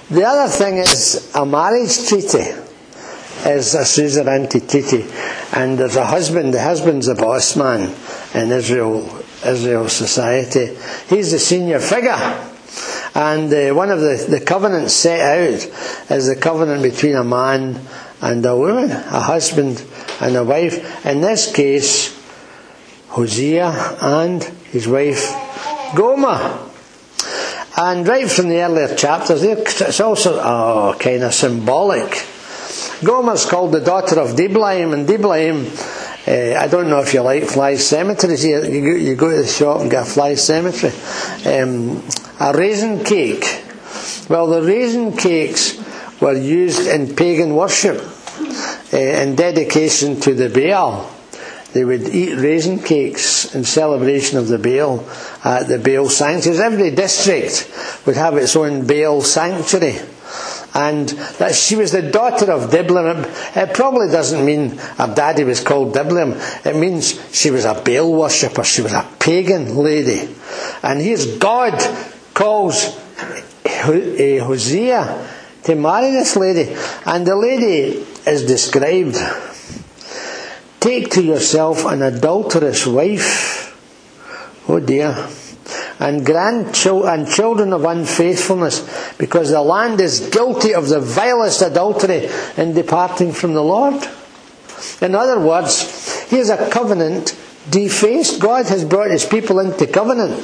the 0.10 0.24
other 0.26 0.52
thing 0.52 0.78
is 0.78 1.32
a 1.36 1.46
marriage 1.46 2.08
treaty 2.08 2.46
is 3.46 3.74
a 3.76 3.86
suzerainty 3.86 4.60
treaty 4.60 5.06
and 5.54 5.78
there's 5.78 5.96
a 5.96 6.06
husband, 6.06 6.54
the 6.54 6.62
husband's 6.62 7.08
a 7.08 7.16
boss 7.16 7.56
man 7.56 7.96
in 8.34 8.52
Israel, 8.52 9.08
Israel 9.46 9.88
society. 9.88 10.78
He's 11.08 11.32
the 11.32 11.40
senior 11.40 11.80
figure. 11.80 12.46
And 13.16 13.52
uh, 13.52 13.74
one 13.74 13.90
of 13.90 14.02
the, 14.02 14.28
the 14.30 14.40
covenants 14.40 14.94
set 14.94 15.20
out 15.20 16.12
is 16.12 16.28
the 16.28 16.36
covenant 16.40 16.84
between 16.84 17.16
a 17.16 17.24
man 17.24 17.80
and 18.22 18.46
a 18.46 18.56
woman, 18.56 18.92
a 18.92 19.20
husband 19.20 19.84
and 20.22 20.36
a 20.36 20.44
wife. 20.44 21.06
In 21.06 21.22
this 21.22 21.52
case, 21.52 22.16
Hosea 23.10 23.98
and 24.02 24.44
his 24.44 24.88
wife 24.88 25.34
Gomer. 25.96 26.69
And 27.82 28.06
right 28.06 28.30
from 28.30 28.50
the 28.50 28.62
earlier 28.62 28.94
chapters, 28.94 29.42
it's 29.42 30.00
also 30.02 30.38
oh, 30.40 30.96
kind 31.00 31.24
of 31.24 31.34
symbolic 31.34 32.26
Gomer's 33.04 33.46
called 33.46 33.72
the 33.72 33.80
daughter 33.80 34.20
of 34.20 34.36
Diblaim, 34.36 34.94
and 34.94 35.08
Diblaim, 35.08 35.66
uh, 36.28 36.60
I 36.60 36.68
don't 36.68 36.90
know 36.90 37.00
if 37.00 37.14
you 37.14 37.22
like 37.22 37.46
fly 37.46 37.76
cemeteries. 37.76 38.44
You, 38.44 38.64
you, 38.66 38.82
go, 38.82 38.98
you 38.98 39.16
go 39.16 39.30
to 39.30 39.42
the 39.42 39.48
shop 39.48 39.80
and 39.80 39.90
get 39.90 40.04
a 40.04 40.06
fly 40.06 40.36
cemetery. 40.36 40.94
Um, 41.46 42.04
a 42.40 42.52
raisin 42.54 43.06
cake. 43.06 43.64
Well, 44.30 44.48
the 44.48 44.62
raisin 44.62 45.16
cakes 45.16 45.82
were 46.20 46.38
used 46.38 46.88
in 46.88 47.16
pagan 47.16 47.56
worship 47.56 48.02
uh, 48.94 48.98
in 48.98 49.36
dedication 49.36 50.20
to 50.22 50.34
the 50.34 50.50
Baal. 50.50 51.10
They 51.74 51.86
would 51.86 52.10
eat 52.10 52.36
raisin 52.36 52.80
cakes 52.80 53.54
in 53.54 53.64
celebration 53.64 54.38
of 54.38 54.48
the 54.48 54.58
Baal 54.58 55.08
at 55.44 55.68
the 55.68 55.78
Baal 55.78 56.10
sanctuaries. 56.10 56.60
Every 56.60 56.92
district 56.92 57.72
would 58.06 58.16
have 58.16 58.38
its 58.38 58.56
own 58.56 58.88
Baal 58.88 59.22
sanctuary 59.22 60.00
and 60.74 61.10
that 61.40 61.56
she 61.56 61.76
was 61.76 61.92
the 61.92 62.02
daughter 62.02 62.52
of 62.52 62.70
Diblaim. 62.70 63.26
It 63.56 63.74
probably 63.74 64.08
doesn't 64.08 64.46
mean 64.46 64.78
her 64.78 65.14
daddy 65.14 65.44
was 65.44 65.62
called 65.62 65.94
Diblaim. 65.94 66.34
It 66.66 66.76
means 66.76 67.20
she 67.36 67.52
was 67.52 67.66
a 67.66 67.74
Baal 67.74 68.14
worshipper. 68.14 68.64
She 68.64 68.82
was 68.82 68.94
a 68.94 69.08
pagan 69.20 69.76
lady. 69.76 70.30
And 70.84 71.02
here's 71.02 71.38
God 71.38 71.74
calls 72.34 72.98
eh, 73.66 74.40
Hosea 74.40 75.28
to 75.64 75.76
marry 75.76 76.12
this 76.12 76.36
lady. 76.36 76.76
And 77.06 77.26
the 77.26 77.36
lady 77.36 78.06
is 78.28 78.46
described. 78.46 79.18
Take 80.80 81.12
to 81.12 81.24
yourself 81.24 81.86
an 81.86 82.02
adulterous 82.02 82.86
wife. 82.88 83.66
Oh 84.68 84.80
dear 84.80 85.30
and 86.00 86.26
grandchildren 86.26 87.20
and 87.20 87.30
children 87.30 87.74
of 87.74 87.84
unfaithfulness, 87.84 89.16
because 89.18 89.50
the 89.50 89.62
land 89.62 90.00
is 90.00 90.30
guilty 90.30 90.74
of 90.74 90.88
the 90.88 91.00
vilest 91.00 91.62
adultery 91.62 92.30
in 92.58 92.74
departing 92.74 93.34
from 93.34 93.54
the 93.54 93.64
Lord. 93.64 94.02
In 95.02 95.14
other 95.14 95.40
words, 95.40 96.24
here's 96.30 96.50
a 96.50 96.70
covenant 96.70 97.38
defaced. 97.70 98.40
God 98.40 98.66
has 98.68 98.86
brought 98.86 99.12
his 99.12 99.26
people 99.26 99.60
into 99.60 99.86
covenant, 99.88 100.42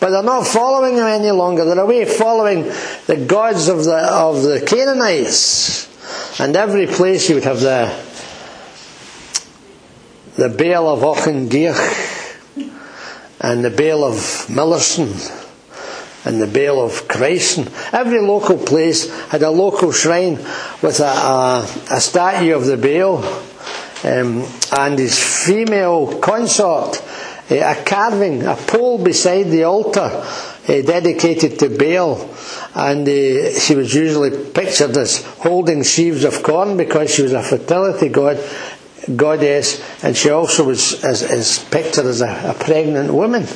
But 0.00 0.10
they're 0.10 0.22
not 0.22 0.46
following 0.46 0.96
him 0.96 1.04
any 1.04 1.30
longer. 1.30 1.64
They're 1.64 1.78
away 1.78 2.04
following 2.04 2.64
the 3.06 3.24
gods 3.26 3.68
of 3.68 3.84
the, 3.84 3.96
of 3.96 4.42
the 4.42 4.64
Canaanites. 4.66 5.86
And 6.40 6.56
every 6.56 6.86
place 6.86 7.28
you 7.28 7.36
would 7.36 7.44
have 7.44 7.60
the, 7.60 7.86
the 10.38 10.48
Baal 10.48 10.88
of 10.88 11.00
Auchengeich 11.00 11.74
and 13.40 13.64
the 13.64 13.70
Baal 13.70 14.04
of 14.04 14.46
Millerston 14.48 15.12
and 16.24 16.40
the 16.40 16.46
Baal 16.46 16.80
of 16.84 17.08
Chryston. 17.08 17.66
Every 17.92 18.20
local 18.20 18.56
place 18.56 19.10
had 19.30 19.42
a 19.42 19.50
local 19.50 19.90
shrine 19.90 20.36
with 20.80 21.00
a, 21.00 21.06
a, 21.06 21.68
a 21.90 22.00
statue 22.00 22.54
of 22.54 22.66
the 22.66 22.76
Baal 22.76 23.18
um, 24.04 24.44
and 24.78 24.96
his 24.96 25.18
female 25.18 26.20
consort, 26.20 27.02
uh, 27.50 27.54
a 27.56 27.82
carving, 27.84 28.44
a 28.44 28.54
pole 28.54 29.02
beside 29.02 29.44
the 29.50 29.64
altar 29.64 30.02
uh, 30.02 30.82
dedicated 30.82 31.58
to 31.58 31.68
Baal. 31.76 32.32
And 32.76 33.08
uh, 33.08 33.58
she 33.58 33.74
was 33.74 33.92
usually 33.92 34.30
pictured 34.52 34.96
as 34.96 35.24
holding 35.24 35.82
sheaves 35.82 36.22
of 36.22 36.44
corn 36.44 36.76
because 36.76 37.12
she 37.12 37.22
was 37.22 37.32
a 37.32 37.42
fertility 37.42 38.08
god 38.08 38.38
goddess, 39.16 39.82
and 40.02 40.16
she 40.16 40.30
also 40.30 40.64
was 40.64 41.02
is 41.04 41.58
pictured 41.70 42.06
as 42.06 42.20
a, 42.20 42.50
a 42.50 42.54
pregnant 42.54 43.12
woman. 43.12 43.46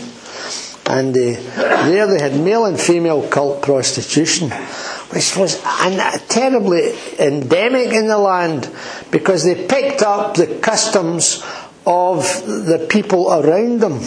And 0.86 1.16
uh, 1.16 1.20
there 1.86 2.06
they 2.06 2.20
had 2.20 2.38
male 2.40 2.64
and 2.64 2.78
female 2.78 3.26
cult 3.28 3.62
prostitution, 3.62 4.50
which 5.10 5.36
was 5.36 5.62
an, 5.64 5.98
terribly 6.28 6.94
endemic 7.18 7.92
in 7.92 8.08
the 8.08 8.18
land 8.18 8.68
because 9.10 9.44
they 9.44 9.66
picked 9.66 10.02
up 10.02 10.34
the 10.34 10.58
customs 10.60 11.42
of 11.86 12.22
the 12.46 12.86
people 12.88 13.32
around 13.32 13.80
them. 13.80 14.00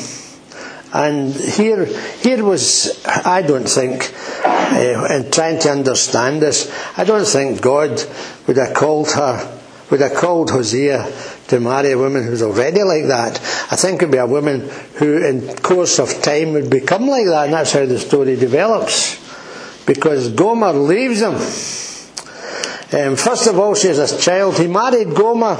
And 0.93 1.33
here, 1.33 1.85
here 1.85 2.43
was, 2.43 3.05
I 3.05 3.41
don't 3.41 3.67
think, 3.67 4.13
uh, 4.45 5.07
in 5.11 5.29
trying 5.29 5.59
to 5.59 5.69
understand 5.69 6.41
this, 6.41 6.71
I 6.97 7.03
don't 7.03 7.27
think 7.27 7.61
God 7.61 8.01
would 8.47 8.55
have 8.55 8.73
called 8.73 9.11
her, 9.11 9.54
would 9.89 10.01
have 10.01 10.13
called 10.13 10.49
Hosea 10.49 11.11
to 11.47 11.59
marry 11.59 11.91
a 11.91 11.97
woman 11.97 12.23
who's 12.23 12.41
already 12.41 12.83
like 12.83 13.05
that. 13.05 13.39
I 13.71 13.75
think 13.75 14.01
it 14.01 14.05
would 14.05 14.11
be 14.11 14.17
a 14.17 14.25
woman 14.25 14.61
who, 14.95 15.23
in 15.23 15.55
course 15.57 15.99
of 15.99 16.21
time, 16.21 16.53
would 16.53 16.69
become 16.69 17.07
like 17.07 17.25
that, 17.25 17.45
and 17.45 17.53
that's 17.53 17.73
how 17.73 17.85
the 17.85 17.99
story 17.99 18.35
develops. 18.35 19.21
Because 19.85 20.29
Gomer 20.29 20.73
leaves 20.73 21.21
him. 21.21 21.35
Um, 22.93 23.15
first 23.15 23.47
of 23.47 23.59
all, 23.59 23.75
she 23.75 23.87
has 23.89 23.99
a 23.99 24.17
child. 24.19 24.57
He 24.57 24.67
married 24.67 25.15
Gomer, 25.15 25.55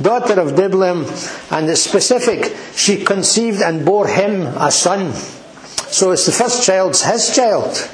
daughter 0.00 0.40
of 0.40 0.54
Diblaim, 0.54 1.06
and 1.52 1.68
the 1.68 1.76
specific, 1.76 2.54
she 2.74 3.04
conceived 3.04 3.62
and 3.62 3.84
bore 3.84 4.06
him 4.08 4.42
a 4.42 4.70
son. 4.70 5.12
So 5.12 6.10
it's 6.10 6.26
the 6.26 6.32
first 6.32 6.64
child's 6.64 7.02
his 7.02 7.34
child. 7.34 7.90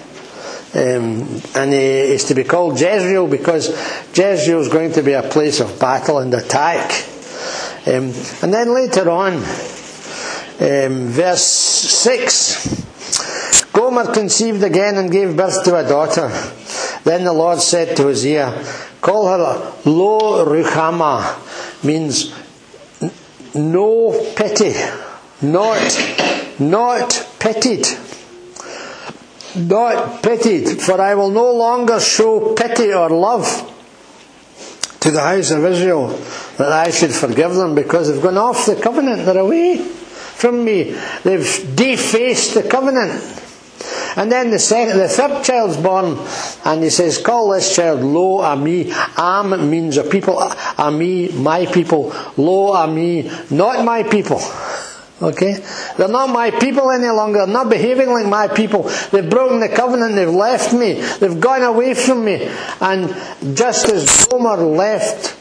Um, 0.75 1.43
and 1.55 1.75
is 1.75 2.25
to 2.25 2.35
be 2.35 2.45
called 2.45 2.81
Jezreel 2.81 3.27
because 3.27 3.69
Jezreel 4.17 4.61
is 4.61 4.69
going 4.69 4.93
to 4.93 5.03
be 5.03 5.13
a 5.13 5.23
place 5.23 5.61
of 5.61 5.79
battle 5.79 6.19
and 6.19 6.33
attack. 6.33 6.91
Um, 7.87 8.13
and 8.43 8.55
then 8.55 8.75
later 8.75 9.11
on, 9.11 9.35
um, 9.35 11.09
verse 11.09 11.43
6 11.43 12.93
Gomer 13.73 14.13
conceived 14.13 14.63
again 14.63 14.97
and 14.97 15.11
gave 15.11 15.37
birth 15.37 15.65
to 15.65 15.77
a 15.77 15.89
daughter. 15.89 16.29
Then 17.05 17.25
the 17.25 17.33
Lord 17.33 17.59
said 17.59 17.97
to 17.97 18.05
Hosea, 18.05 18.65
Call 19.01 19.27
her 19.29 19.73
Lo 19.85 20.45
Ruhamah, 20.45 21.83
means 21.83 22.33
no 23.55 24.33
pity, 24.37 24.75
not, 25.41 26.61
not 26.61 27.29
pitied. 27.39 27.87
Not 29.57 30.23
pitied, 30.23 30.81
for 30.81 31.01
I 31.01 31.15
will 31.15 31.31
no 31.31 31.53
longer 31.53 32.01
show 32.01 32.55
pity 32.55 32.93
or 32.93 33.11
love 33.11 33.69
to 35.01 35.11
the 35.11 35.21
house 35.21 35.51
of 35.51 35.65
Israel 35.65 36.09
that 36.59 36.73
I 36.73 36.91
should 36.91 37.13
forgive 37.13 37.55
them 37.55 37.75
because 37.75 38.09
they've 38.09 38.23
gone 38.23 38.39
off 38.39 38.67
the 38.67 38.77
covenant. 38.77 39.27
They're 39.27 39.39
away 39.39 39.79
from 39.79 40.65
me. 40.65 40.97
They've 41.25 41.77
defaced 41.77 42.55
the 42.55 42.63
covenant. 42.63 43.41
And 44.17 44.31
then 44.31 44.51
the, 44.51 44.59
second, 44.59 44.99
the 44.99 45.09
third 45.09 45.43
child's 45.43 45.77
born, 45.77 46.19
and 46.65 46.83
he 46.83 46.91
says, 46.91 47.19
Call 47.19 47.51
this 47.51 47.75
child 47.75 48.01
Lo 48.01 48.41
Ami. 48.41 48.93
Am 49.17 49.71
means 49.71 49.97
a 49.97 50.05
people, 50.05 50.39
Ami, 50.79 51.29
my 51.33 51.67
people. 51.67 52.13
Lo 52.37 52.75
Ami, 52.75 53.31
not 53.51 53.85
my 53.85 54.03
people. 54.03 54.41
Okay? 55.23 55.65
They're 55.97 56.09
not 56.09 56.31
my 56.31 56.51
people 56.51 56.91
any 56.91 57.09
longer. 57.09 57.39
They're 57.39 57.47
not 57.47 57.71
behaving 57.71 58.11
like 58.11 58.27
my 58.27 58.49
people. 58.49 58.83
They've 59.11 59.29
broken 59.29 59.61
the 59.61 59.69
covenant. 59.69 60.17
They've 60.17 60.29
left 60.29 60.73
me. 60.73 60.95
They've 60.95 61.41
gone 61.41 61.63
away 61.63 61.95
from 61.95 62.25
me. 62.25 62.49
And 62.81 63.09
just 63.57 63.89
as 63.89 64.27
Gomer 64.27 64.57
left 64.57 65.39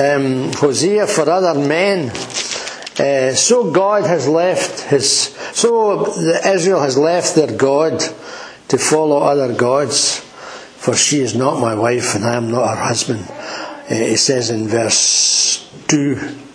um, 0.00 0.52
Hosea 0.54 1.06
for 1.06 1.28
other 1.28 1.58
men, 1.60 2.10
uh, 2.98 3.34
so 3.34 3.70
God 3.70 4.04
has 4.04 4.26
left 4.26 4.80
his, 4.90 5.34
so 5.52 6.06
Israel 6.44 6.80
has 6.80 6.96
left 6.96 7.34
their 7.34 7.54
God 7.56 8.00
to 8.68 8.78
follow 8.78 9.18
other 9.18 9.54
gods. 9.54 10.20
For 10.80 10.96
she 10.96 11.20
is 11.20 11.34
not 11.34 11.60
my 11.60 11.74
wife 11.74 12.14
and 12.14 12.24
I 12.24 12.36
am 12.36 12.50
not 12.50 12.68
her 12.68 12.82
husband. 12.82 13.26
Uh, 13.28 13.94
it 13.94 14.16
says 14.16 14.48
in 14.48 14.66
verse 14.66 15.68
2. 15.88 16.49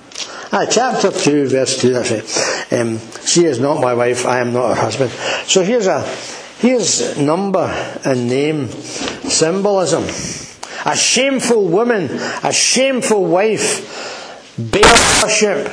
Ah, 0.51 0.65
chapter 0.69 1.12
2, 1.12 1.49
verse 1.49 1.81
2, 1.81 1.93
that's 1.93 2.12
it. 2.12 2.73
Um, 2.73 2.99
she 3.25 3.45
is 3.45 3.60
not 3.60 3.81
my 3.81 3.93
wife, 3.93 4.25
I 4.25 4.39
am 4.39 4.53
not 4.53 4.69
her 4.69 4.81
husband. 4.81 5.12
So 5.47 5.63
here's 5.63 5.88
a 5.88 6.01
here's 6.60 7.17
number 7.17 7.65
and 8.05 8.27
name 8.27 8.67
symbolism. 8.69 10.03
A 10.86 10.95
shameful 10.95 11.67
woman, 11.67 12.05
a 12.43 12.53
shameful 12.53 13.25
wife, 13.25 14.53
Baal 14.58 15.23
worship, 15.23 15.67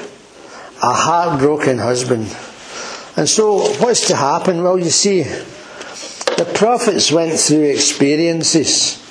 a 0.83 0.93
heartbroken 0.93 1.79
husband. 1.79 2.35
And 3.17 3.29
so 3.29 3.59
what's 3.75 4.09
to 4.09 4.17
happen? 4.17 4.63
Well, 4.63 4.79
you 4.79 4.91
see, 4.91 5.23
the 5.23 6.51
prophets 6.55 7.13
went 7.13 7.39
through 7.39 7.65
experiences 7.65 9.02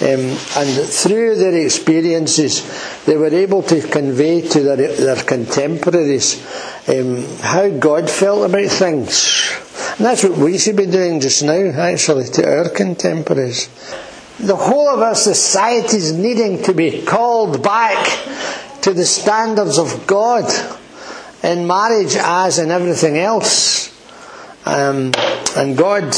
um, 0.00 0.38
and 0.56 0.88
through 0.88 1.34
their 1.34 1.56
experiences, 1.56 2.62
they 3.04 3.16
were 3.16 3.34
able 3.34 3.64
to 3.64 3.80
convey 3.80 4.42
to 4.42 4.62
their, 4.62 4.76
their 4.76 5.16
contemporaries 5.24 6.40
um, 6.88 7.24
how 7.40 7.68
God 7.68 8.08
felt 8.08 8.48
about 8.48 8.70
things. 8.70 9.50
And 9.96 10.06
that's 10.06 10.22
what 10.22 10.38
we 10.38 10.56
should 10.56 10.76
be 10.76 10.86
doing 10.86 11.18
just 11.18 11.42
now, 11.42 11.72
actually, 11.80 12.26
to 12.26 12.46
our 12.46 12.68
contemporaries. 12.68 13.68
The 14.38 14.54
whole 14.54 14.88
of 14.88 15.00
our 15.00 15.16
society 15.16 15.96
is 15.96 16.12
needing 16.12 16.62
to 16.62 16.72
be 16.72 17.02
called 17.04 17.60
back 17.60 18.06
to 18.82 18.94
the 18.94 19.04
standards 19.04 19.78
of 19.78 20.06
God 20.06 20.48
in 21.42 21.66
marriage 21.66 22.14
as 22.14 22.60
in 22.60 22.70
everything 22.70 23.18
else. 23.18 23.88
Um, 24.64 25.12
and 25.56 25.76
God, 25.76 26.12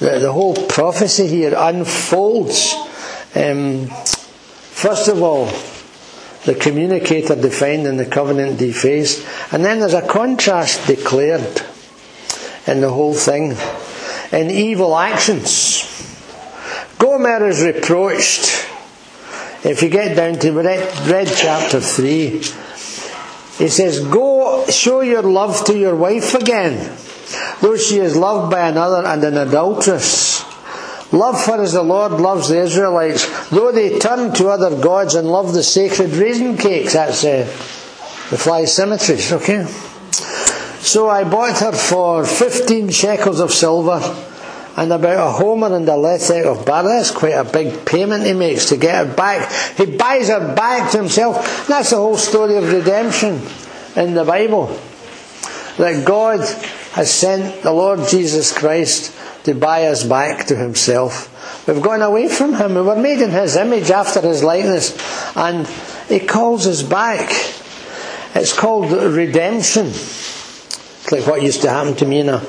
the, 0.00 0.18
the 0.18 0.32
whole 0.32 0.56
prophecy 0.66 1.28
here 1.28 1.54
unfolds 1.56 2.74
um, 3.36 3.86
first 3.86 5.08
of 5.08 5.22
all, 5.22 5.46
the 6.44 6.54
communicator 6.54 7.34
defined 7.34 7.86
and 7.86 7.98
the 7.98 8.06
covenant 8.06 8.58
defaced, 8.58 9.26
and 9.52 9.64
then 9.64 9.80
there's 9.80 9.94
a 9.94 10.06
contrast 10.06 10.86
declared 10.86 11.62
in 12.66 12.80
the 12.80 12.90
whole 12.90 13.14
thing. 13.14 13.56
In 14.32 14.50
evil 14.50 14.96
actions, 14.96 15.84
Gomer 16.98 17.48
is 17.48 17.62
reproached. 17.62 18.64
If 19.64 19.82
you 19.82 19.88
get 19.88 20.16
down 20.16 20.38
to 20.40 20.52
read, 20.52 21.08
read 21.08 21.28
chapter 21.34 21.80
3, 21.80 22.28
he 23.58 23.68
says, 23.68 24.00
Go 24.06 24.66
show 24.68 25.00
your 25.00 25.22
love 25.22 25.64
to 25.64 25.76
your 25.76 25.96
wife 25.96 26.34
again, 26.34 26.96
though 27.60 27.76
she 27.76 27.98
is 27.98 28.16
loved 28.16 28.50
by 28.50 28.68
another 28.68 29.06
and 29.06 29.24
an 29.24 29.36
adulteress. 29.36 30.35
Love 31.12 31.40
for 31.40 31.62
as 31.62 31.72
the 31.72 31.82
Lord 31.82 32.12
loves 32.12 32.48
the 32.48 32.60
Israelites, 32.60 33.48
though 33.50 33.70
they 33.70 33.98
turn 33.98 34.32
to 34.34 34.48
other 34.48 34.80
gods 34.80 35.14
and 35.14 35.28
love 35.28 35.52
the 35.52 35.62
sacred 35.62 36.10
raisin 36.10 36.56
cakes. 36.56 36.94
That's 36.94 37.24
uh, 37.24 37.44
the 38.30 38.38
fly 38.38 38.64
cemeteries, 38.64 39.32
okay? 39.32 39.66
So 40.80 41.08
I 41.08 41.24
bought 41.24 41.58
her 41.60 41.72
for 41.72 42.24
15 42.24 42.90
shekels 42.90 43.40
of 43.40 43.52
silver 43.52 44.00
and 44.76 44.92
about 44.92 45.28
a 45.28 45.30
homer 45.30 45.74
and 45.74 45.88
a 45.88 45.92
lethek 45.92 46.44
of 46.44 46.66
barley. 46.66 46.88
That's 46.88 47.10
quite 47.10 47.32
a 47.32 47.44
big 47.44 47.86
payment 47.86 48.24
he 48.24 48.32
makes 48.32 48.68
to 48.70 48.76
get 48.76 49.06
her 49.06 49.14
back. 49.14 49.50
He 49.76 49.86
buys 49.86 50.28
her 50.28 50.54
back 50.54 50.90
to 50.92 50.98
himself. 50.98 51.66
That's 51.66 51.90
the 51.90 51.96
whole 51.96 52.16
story 52.16 52.56
of 52.56 52.70
redemption 52.70 53.40
in 53.94 54.14
the 54.14 54.24
Bible. 54.24 54.66
That 55.78 56.04
God 56.04 56.40
has 56.92 57.12
sent 57.12 57.62
the 57.62 57.72
Lord 57.72 58.08
Jesus 58.08 58.56
Christ 58.56 59.12
to 59.46 59.54
buy 59.54 59.86
us 59.86 60.02
back 60.02 60.46
to 60.46 60.56
himself. 60.56 61.32
We've 61.68 61.80
gone 61.80 62.02
away 62.02 62.28
from 62.28 62.54
him. 62.54 62.74
We 62.74 62.82
were 62.82 62.96
made 62.96 63.20
in 63.20 63.30
his 63.30 63.54
image 63.56 63.90
after 63.90 64.20
his 64.20 64.42
likeness. 64.42 64.92
And 65.36 65.68
he 66.08 66.18
calls 66.18 66.66
us 66.66 66.82
back. 66.82 67.30
It's 68.34 68.52
called 68.52 68.90
redemption. 68.90 69.86
It's 69.86 71.12
like 71.12 71.28
what 71.28 71.42
used 71.42 71.62
to 71.62 71.70
happen 71.70 71.94
to 71.96 72.06
me 72.06 72.26
a 72.28 72.42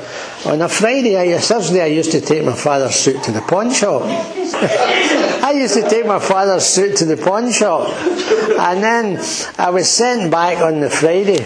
On 0.45 0.59
a 0.59 0.67
Friday, 0.67 1.19
I, 1.19 1.37
Thursday, 1.37 1.83
I 1.83 1.85
used 1.85 2.11
to 2.13 2.21
take 2.21 2.43
my 2.43 2.55
father's 2.55 2.95
suit 2.95 3.21
to 3.23 3.31
the 3.31 3.41
pawn 3.41 3.71
shop. 3.71 4.01
I 4.05 5.53
used 5.55 5.75
to 5.75 5.87
take 5.87 6.07
my 6.07 6.19
father's 6.19 6.65
suit 6.65 6.97
to 6.97 7.05
the 7.05 7.17
pawn 7.17 7.51
shop. 7.51 7.89
And 7.89 8.81
then 8.81 9.23
I 9.59 9.69
was 9.69 9.87
sent 9.87 10.31
back 10.31 10.63
on 10.63 10.79
the 10.79 10.89
Friday. 10.89 11.45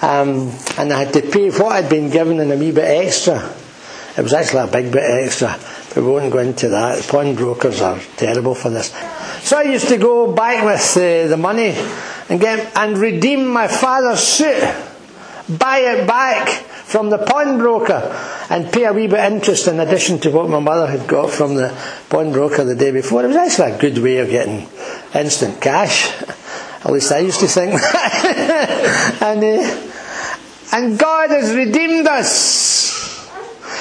Um, 0.00 0.52
and 0.78 0.90
I 0.90 1.04
had 1.04 1.12
to 1.12 1.20
pay 1.20 1.50
what 1.50 1.72
I'd 1.72 1.90
been 1.90 2.08
given 2.08 2.40
and 2.40 2.50
a 2.50 2.56
wee 2.56 2.72
bit 2.72 2.84
extra. 2.84 3.54
It 4.16 4.22
was 4.22 4.32
actually 4.32 4.62
a 4.62 4.66
big 4.68 4.92
bit 4.92 5.02
extra. 5.02 5.58
We 5.96 6.02
won't 6.02 6.32
go 6.32 6.38
into 6.38 6.68
that. 6.68 7.06
Pawnbrokers 7.08 7.80
are 7.80 7.98
terrible 8.16 8.54
for 8.54 8.70
this. 8.70 8.94
So 9.42 9.58
I 9.58 9.62
used 9.62 9.88
to 9.88 9.98
go 9.98 10.32
back 10.32 10.64
with 10.64 10.96
uh, 10.96 11.28
the 11.28 11.36
money 11.36 11.74
and 12.28 12.40
get 12.40 12.76
and 12.76 12.96
redeem 12.96 13.46
my 13.46 13.66
father's 13.66 14.20
suit, 14.20 14.62
buy 15.58 15.78
it 15.78 16.06
back 16.06 16.48
from 16.48 17.10
the 17.10 17.18
pawnbroker, 17.18 18.14
and 18.50 18.72
pay 18.72 18.84
a 18.84 18.92
wee 18.92 19.08
bit 19.08 19.32
interest 19.32 19.66
in 19.66 19.80
addition 19.80 20.20
to 20.20 20.30
what 20.30 20.48
my 20.48 20.60
mother 20.60 20.86
had 20.86 21.08
got 21.08 21.30
from 21.30 21.56
the 21.56 21.76
pawnbroker 22.08 22.62
the 22.62 22.76
day 22.76 22.92
before. 22.92 23.24
It 23.24 23.28
was 23.28 23.36
actually 23.36 23.72
a 23.72 23.78
good 23.78 23.98
way 23.98 24.18
of 24.18 24.30
getting 24.30 24.68
instant 25.12 25.60
cash. 25.60 26.12
At 26.84 26.92
least 26.92 27.10
I 27.10 27.18
used 27.18 27.40
to 27.40 27.48
think 27.48 27.72
that. 27.80 29.18
and, 29.22 29.42
uh, 29.42 30.76
and 30.76 30.98
God 30.98 31.30
has 31.30 31.52
redeemed 31.54 32.06
us. 32.06 33.13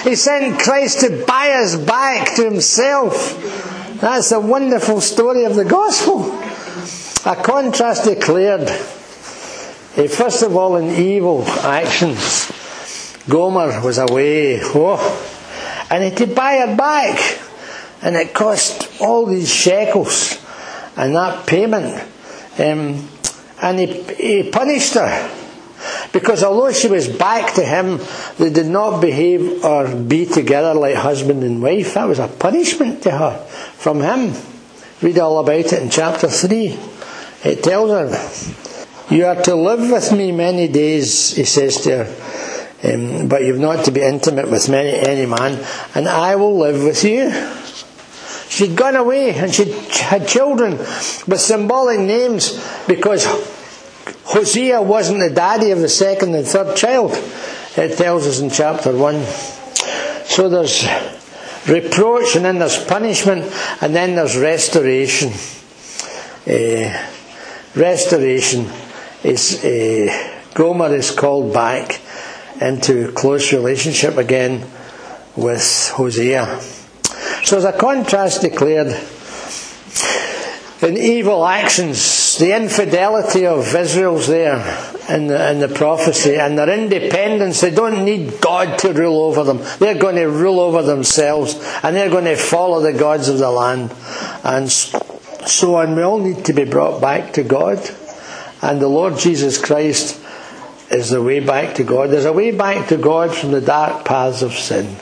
He 0.03 0.15
sent 0.15 0.59
Christ 0.59 0.99
to 1.01 1.23
buy 1.25 1.51
us 1.51 1.75
back 1.77 2.35
to 2.35 2.43
Himself. 2.43 3.99
That's 4.01 4.33
a 4.33 4.39
wonderful 4.39 4.99
story 4.99 5.45
of 5.45 5.55
the 5.55 5.63
gospel. 5.63 6.31
A 7.25 7.35
contrast 7.41 8.03
declared. 8.03 8.69
Eh, 9.95 10.07
first 10.07 10.43
of 10.43 10.55
all, 10.57 10.75
in 10.75 10.89
evil 10.89 11.43
actions. 11.43 12.51
Gomer 13.29 13.79
was 13.81 13.97
away. 13.97 14.59
Oh, 14.61 14.99
and 15.89 16.03
he 16.03 16.09
had 16.09 16.17
to 16.17 16.27
buy 16.27 16.57
her 16.57 16.75
back. 16.75 17.39
And 18.01 18.17
it 18.17 18.33
cost 18.33 18.99
all 18.99 19.25
these 19.25 19.49
shekels. 19.49 20.37
And 20.97 21.15
that 21.15 21.47
payment. 21.47 22.03
Um, 22.59 23.07
and 23.61 23.79
he, 23.79 24.03
he 24.15 24.49
punished 24.51 24.95
her. 24.95 25.42
Because 26.13 26.43
although 26.43 26.71
she 26.71 26.87
was 26.87 27.07
back 27.09 27.55
to 27.55 27.65
him, 27.65 27.99
they 28.37 28.51
did 28.51 28.67
not 28.67 29.01
behave 29.01 29.65
or 29.65 29.93
be 29.93 30.27
together 30.27 30.75
like 30.75 30.95
husband 30.95 31.43
and 31.43 31.61
wife. 31.61 31.95
That 31.95 32.05
was 32.07 32.19
a 32.19 32.27
punishment 32.27 33.01
to 33.03 33.11
her 33.11 33.37
from 33.77 33.99
him. 33.99 34.33
Read 35.01 35.17
all 35.17 35.39
about 35.39 35.55
it 35.55 35.73
in 35.73 35.89
chapter 35.89 36.27
3. 36.27 36.77
It 37.43 37.63
tells 37.63 37.89
her, 37.89 39.13
You 39.13 39.25
are 39.25 39.41
to 39.41 39.55
live 39.55 39.89
with 39.91 40.13
me 40.13 40.31
many 40.31 40.67
days, 40.67 41.35
he 41.35 41.43
says 41.45 41.81
to 41.81 42.05
her, 42.05 42.93
um, 42.93 43.27
but 43.27 43.43
you've 43.43 43.59
not 43.59 43.85
to 43.85 43.91
be 43.91 44.01
intimate 44.01 44.51
with 44.51 44.69
many, 44.69 44.91
any 44.91 45.25
man, 45.25 45.65
and 45.95 46.07
I 46.07 46.35
will 46.35 46.57
live 46.57 46.83
with 46.83 47.03
you. 47.03 47.31
She'd 48.49 48.75
gone 48.75 48.95
away 48.95 49.33
and 49.33 49.51
she 49.51 49.71
had 49.99 50.27
children 50.27 50.77
with 50.77 51.39
symbolic 51.39 51.99
names 51.99 52.63
because 52.87 53.25
Hosea 54.25 54.81
wasn't 54.81 55.19
the 55.19 55.29
daddy 55.29 55.71
of 55.71 55.79
the 55.79 55.89
second 55.89 56.33
and 56.35 56.45
third 56.45 56.75
child. 56.75 57.11
It 57.75 57.97
tells 57.97 58.25
us 58.27 58.39
in 58.39 58.49
chapter 58.49 58.95
1. 58.95 59.23
So 60.25 60.49
there's 60.49 60.87
reproach 61.67 62.35
and 62.35 62.45
then 62.45 62.59
there's 62.59 62.83
punishment 62.85 63.51
and 63.81 63.95
then 63.95 64.15
there's 64.15 64.37
restoration. 64.37 65.29
Uh, 66.47 67.07
restoration 67.75 68.69
is 69.23 69.63
uh, 69.63 70.33
Gomer 70.53 70.93
is 70.93 71.11
called 71.11 71.53
back 71.53 72.01
into 72.61 73.11
close 73.13 73.51
relationship 73.53 74.17
again 74.17 74.65
with 75.35 75.91
Hosea. 75.95 76.59
So 77.43 77.59
there's 77.59 77.75
a 77.75 77.77
contrast 77.77 78.41
declared 78.41 78.87
in 80.81 80.97
evil 80.97 81.45
actions, 81.45 81.99
the 82.37 82.55
infidelity 82.55 83.45
of 83.45 83.75
Israel's 83.75 84.27
there 84.27 84.57
in 85.09 85.27
the, 85.27 85.51
in 85.51 85.59
the 85.59 85.67
prophecy, 85.67 86.35
and 86.35 86.57
their 86.57 86.69
independence. 86.69 87.59
They 87.59 87.71
don't 87.71 88.05
need 88.05 88.39
God 88.39 88.79
to 88.79 88.93
rule 88.93 89.21
over 89.23 89.43
them. 89.43 89.59
They're 89.79 89.99
going 89.99 90.15
to 90.15 90.29
rule 90.29 90.59
over 90.59 90.81
themselves, 90.81 91.55
and 91.83 91.95
they're 91.95 92.09
going 92.09 92.25
to 92.25 92.37
follow 92.37 92.81
the 92.81 92.93
gods 92.93 93.27
of 93.27 93.39
the 93.39 93.51
land, 93.51 93.93
and 94.43 94.71
so 94.71 95.75
on. 95.75 95.95
We 95.95 96.03
all 96.03 96.19
need 96.19 96.45
to 96.45 96.53
be 96.53 96.63
brought 96.63 97.01
back 97.01 97.33
to 97.33 97.43
God, 97.43 97.79
and 98.61 98.81
the 98.81 98.87
Lord 98.87 99.17
Jesus 99.17 99.63
Christ 99.63 100.21
is 100.89 101.09
the 101.09 101.21
way 101.21 101.39
back 101.39 101.75
to 101.75 101.83
God. 101.83 102.09
There's 102.09 102.25
a 102.25 102.33
way 102.33 102.51
back 102.51 102.87
to 102.89 102.97
God 102.97 103.35
from 103.35 103.51
the 103.51 103.61
dark 103.61 104.05
paths 104.05 104.41
of 104.41 104.53
sin. 104.53 104.95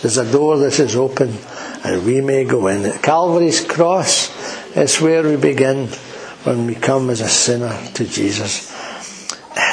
There's 0.00 0.18
a 0.18 0.30
door 0.30 0.58
that 0.58 0.78
is 0.78 0.94
open, 0.94 1.36
and 1.84 2.06
we 2.06 2.20
may 2.20 2.44
go 2.44 2.68
in. 2.68 2.84
At 2.84 3.02
Calvary's 3.02 3.64
cross, 3.64 4.30
it's 4.76 5.00
where 5.00 5.24
we 5.24 5.36
begin 5.36 5.88
when 6.48 6.66
we 6.66 6.74
come 6.74 7.10
as 7.10 7.20
a 7.20 7.28
sinner 7.28 7.76
to 7.94 8.06
Jesus. 8.06 8.74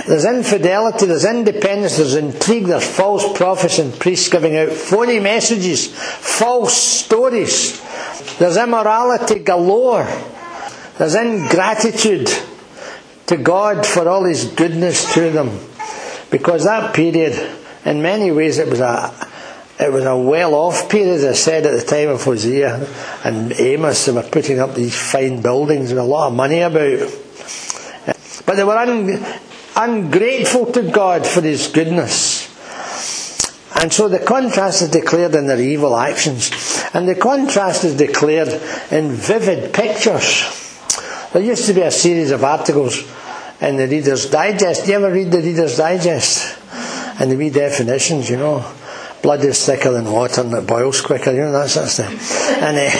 There's 0.07 0.25
infidelity, 0.25 1.05
there's 1.05 1.25
independence, 1.25 1.97
there's 1.97 2.15
intrigue, 2.15 2.65
there's 2.65 2.85
false 2.85 3.37
prophets 3.37 3.79
and 3.79 3.97
priests 3.97 4.29
giving 4.29 4.57
out 4.57 4.69
phony 4.69 5.19
messages, 5.19 5.87
false 5.87 6.73
stories. 6.73 7.81
There's 8.37 8.57
immorality 8.57 9.39
galore. 9.39 10.05
There's 10.97 11.15
ingratitude 11.15 12.29
to 13.27 13.37
God 13.37 13.85
for 13.85 14.07
all 14.09 14.25
His 14.25 14.45
goodness 14.45 15.13
to 15.13 15.31
them. 15.31 15.59
Because 16.29 16.65
that 16.65 16.93
period, 16.93 17.33
in 17.85 18.01
many 18.01 18.31
ways, 18.31 18.57
it 18.57 18.67
was 18.67 18.81
a, 18.81 19.13
it 19.77 19.91
was 19.91 20.05
a 20.05 20.15
well-off 20.15 20.89
period, 20.89 21.15
as 21.15 21.25
I 21.25 21.33
said, 21.33 21.65
at 21.65 21.77
the 21.77 21.85
time 21.85 22.07
of 22.07 22.23
Hosea 22.23 22.87
and 23.25 23.51
Amos. 23.59 24.05
They 24.05 24.13
were 24.13 24.23
putting 24.23 24.59
up 24.59 24.73
these 24.73 24.95
fine 24.95 25.41
buildings 25.41 25.89
with 25.89 25.97
a 25.97 26.03
lot 26.03 26.27
of 26.27 26.33
money 26.33 26.61
about. 26.61 26.99
But 28.45 28.55
they 28.55 28.63
were 28.63 28.77
un- 28.77 29.25
ungrateful 29.75 30.71
to 30.71 30.89
God 30.91 31.27
for 31.27 31.41
His 31.41 31.67
goodness. 31.67 32.45
And 33.75 33.91
so 33.91 34.07
the 34.07 34.19
contrast 34.19 34.81
is 34.81 34.91
declared 34.91 35.35
in 35.35 35.47
their 35.47 35.59
evil 35.59 35.97
actions. 35.97 36.51
And 36.93 37.05
the 37.05 37.15
contrast 37.15 37.83
is 37.83 37.97
declared 37.97 38.47
in 38.91 39.11
vivid 39.11 39.73
pictures. 39.73 40.79
There 41.33 41.41
used 41.41 41.65
to 41.65 41.73
be 41.73 41.81
a 41.81 41.91
series 41.91 42.31
of 42.31 42.45
articles 42.45 42.99
in 43.59 43.75
the 43.75 43.87
Reader's 43.87 44.29
Digest. 44.29 44.85
Do 44.85 44.91
you 44.91 44.97
ever 44.97 45.11
read 45.11 45.31
the 45.31 45.41
Reader's 45.41 45.75
Digest? 45.75 46.57
And 47.19 47.29
the 47.29 47.35
wee 47.35 47.49
definitions, 47.49 48.29
you 48.29 48.37
know 48.37 48.65
blood 49.25 49.43
is 49.43 49.65
thicker 49.65 49.91
than 49.91 50.05
water 50.05 50.41
and 50.41 50.53
it 50.53 50.67
boils 50.67 51.01
quicker, 51.01 51.31
you 51.31 51.39
know, 51.39 51.51
that 51.51 51.67
sort 51.67 51.87
of 51.87 51.91
stuff. 51.91 52.61
And 52.61 52.77
uh, 52.77 52.91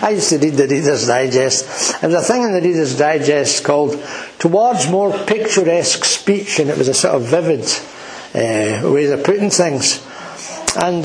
I 0.06 0.12
used 0.12 0.30
to 0.30 0.38
read 0.38 0.54
the 0.54 0.66
Reader's 0.66 1.06
Digest. 1.06 2.00
There 2.00 2.08
was 2.08 2.24
a 2.24 2.32
thing 2.32 2.44
in 2.44 2.54
the 2.54 2.62
Reader's 2.62 2.96
Digest 2.96 3.62
called 3.62 4.02
Towards 4.38 4.88
More 4.90 5.12
Picturesque 5.12 6.02
Speech, 6.02 6.60
and 6.60 6.70
it 6.70 6.78
was 6.78 6.88
a 6.88 6.94
sort 6.94 7.16
of 7.16 7.24
vivid 7.24 7.60
uh, 8.34 8.90
way 8.90 9.12
of 9.12 9.22
putting 9.22 9.50
things. 9.50 10.02
And 10.80 11.04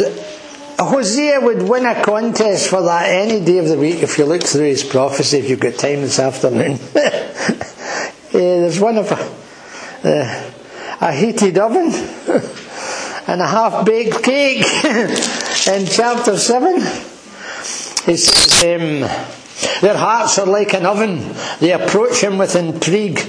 Hosea 0.79 1.41
would 1.41 1.63
win 1.63 1.86
a 1.86 2.01
contest 2.01 2.69
for 2.69 2.82
that 2.84 3.10
any 3.10 3.43
day 3.43 3.58
of 3.58 3.67
the 3.67 3.77
week 3.77 4.03
if 4.03 4.17
you 4.17 4.23
look 4.23 4.43
through 4.43 4.67
his 4.67 4.86
prophecy, 4.86 5.39
if 5.39 5.49
you've 5.49 5.60
got 5.60 5.73
time 5.73 5.99
this 5.99 6.17
afternoon. 6.17 6.79
uh, 6.95 7.60
there's 8.32 8.79
one 8.79 8.97
of 8.97 9.12
a, 9.12 10.10
uh, 10.10 10.51
a 11.01 11.12
heated 11.12 11.58
oven. 11.58 11.91
and 13.27 13.41
a 13.41 13.47
half 13.47 13.86
baked 13.86 14.23
cake 14.23 14.65
in 15.67 15.86
chapter 15.88 16.38
7. 16.38 16.75
He 18.05 18.17
says, 18.17 18.63
um, 18.63 18.99
Their 19.81 19.97
hearts 19.97 20.39
are 20.39 20.45
like 20.45 20.73
an 20.73 20.86
oven, 20.86 21.33
they 21.59 21.71
approach 21.71 22.21
him 22.21 22.38
with 22.38 22.55
intrigue. 22.55 23.19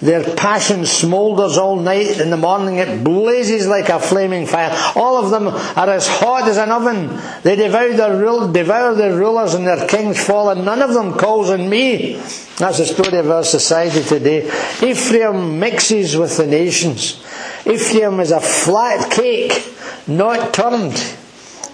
Their 0.00 0.36
passion 0.36 0.86
smoulders 0.86 1.58
all 1.58 1.74
night. 1.74 2.20
In 2.20 2.30
the 2.30 2.36
morning 2.36 2.76
it 2.76 3.02
blazes 3.02 3.66
like 3.66 3.88
a 3.88 3.98
flaming 3.98 4.46
fire. 4.46 4.70
All 4.94 5.16
of 5.16 5.30
them 5.30 5.48
are 5.48 5.90
as 5.90 6.06
hot 6.06 6.46
as 6.48 6.56
an 6.56 6.70
oven. 6.70 7.20
They 7.42 7.56
devour 7.56 7.92
their, 7.92 8.52
devour 8.52 8.94
their 8.94 9.16
rulers 9.16 9.54
and 9.54 9.66
their 9.66 9.88
kings 9.88 10.24
fall, 10.24 10.50
and 10.50 10.64
none 10.64 10.82
of 10.82 10.94
them 10.94 11.14
calls 11.14 11.50
on 11.50 11.68
me. 11.68 12.14
That's 12.58 12.78
the 12.78 12.86
story 12.86 13.18
of 13.18 13.30
our 13.30 13.44
society 13.44 14.02
today. 14.02 14.46
Ephraim 14.82 15.58
mixes 15.58 16.16
with 16.16 16.36
the 16.36 16.46
nations. 16.46 17.24
Ephraim 17.68 18.18
is 18.20 18.30
a 18.30 18.40
flat 18.40 19.10
cake, 19.10 19.74
not 20.06 20.54
turned. 20.54 20.96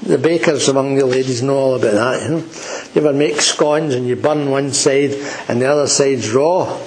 The 0.02 0.18
bakers 0.18 0.68
among 0.68 0.96
the 0.96 1.07
ladies 1.07 1.42
know 1.42 1.57
all 1.57 1.76
about 1.76 1.94
that. 1.94 2.22
You, 2.22 2.28
know? 2.28 2.44
you 2.94 3.00
ever 3.00 3.12
make 3.12 3.40
scones 3.40 3.94
and 3.94 4.07
you 4.07 4.16
burn 4.16 4.50
one 4.50 4.72
side 4.72 5.12
and 5.48 5.62
the 5.62 5.66
other 5.66 5.87
side's 5.87 6.30
raw? 6.33 6.78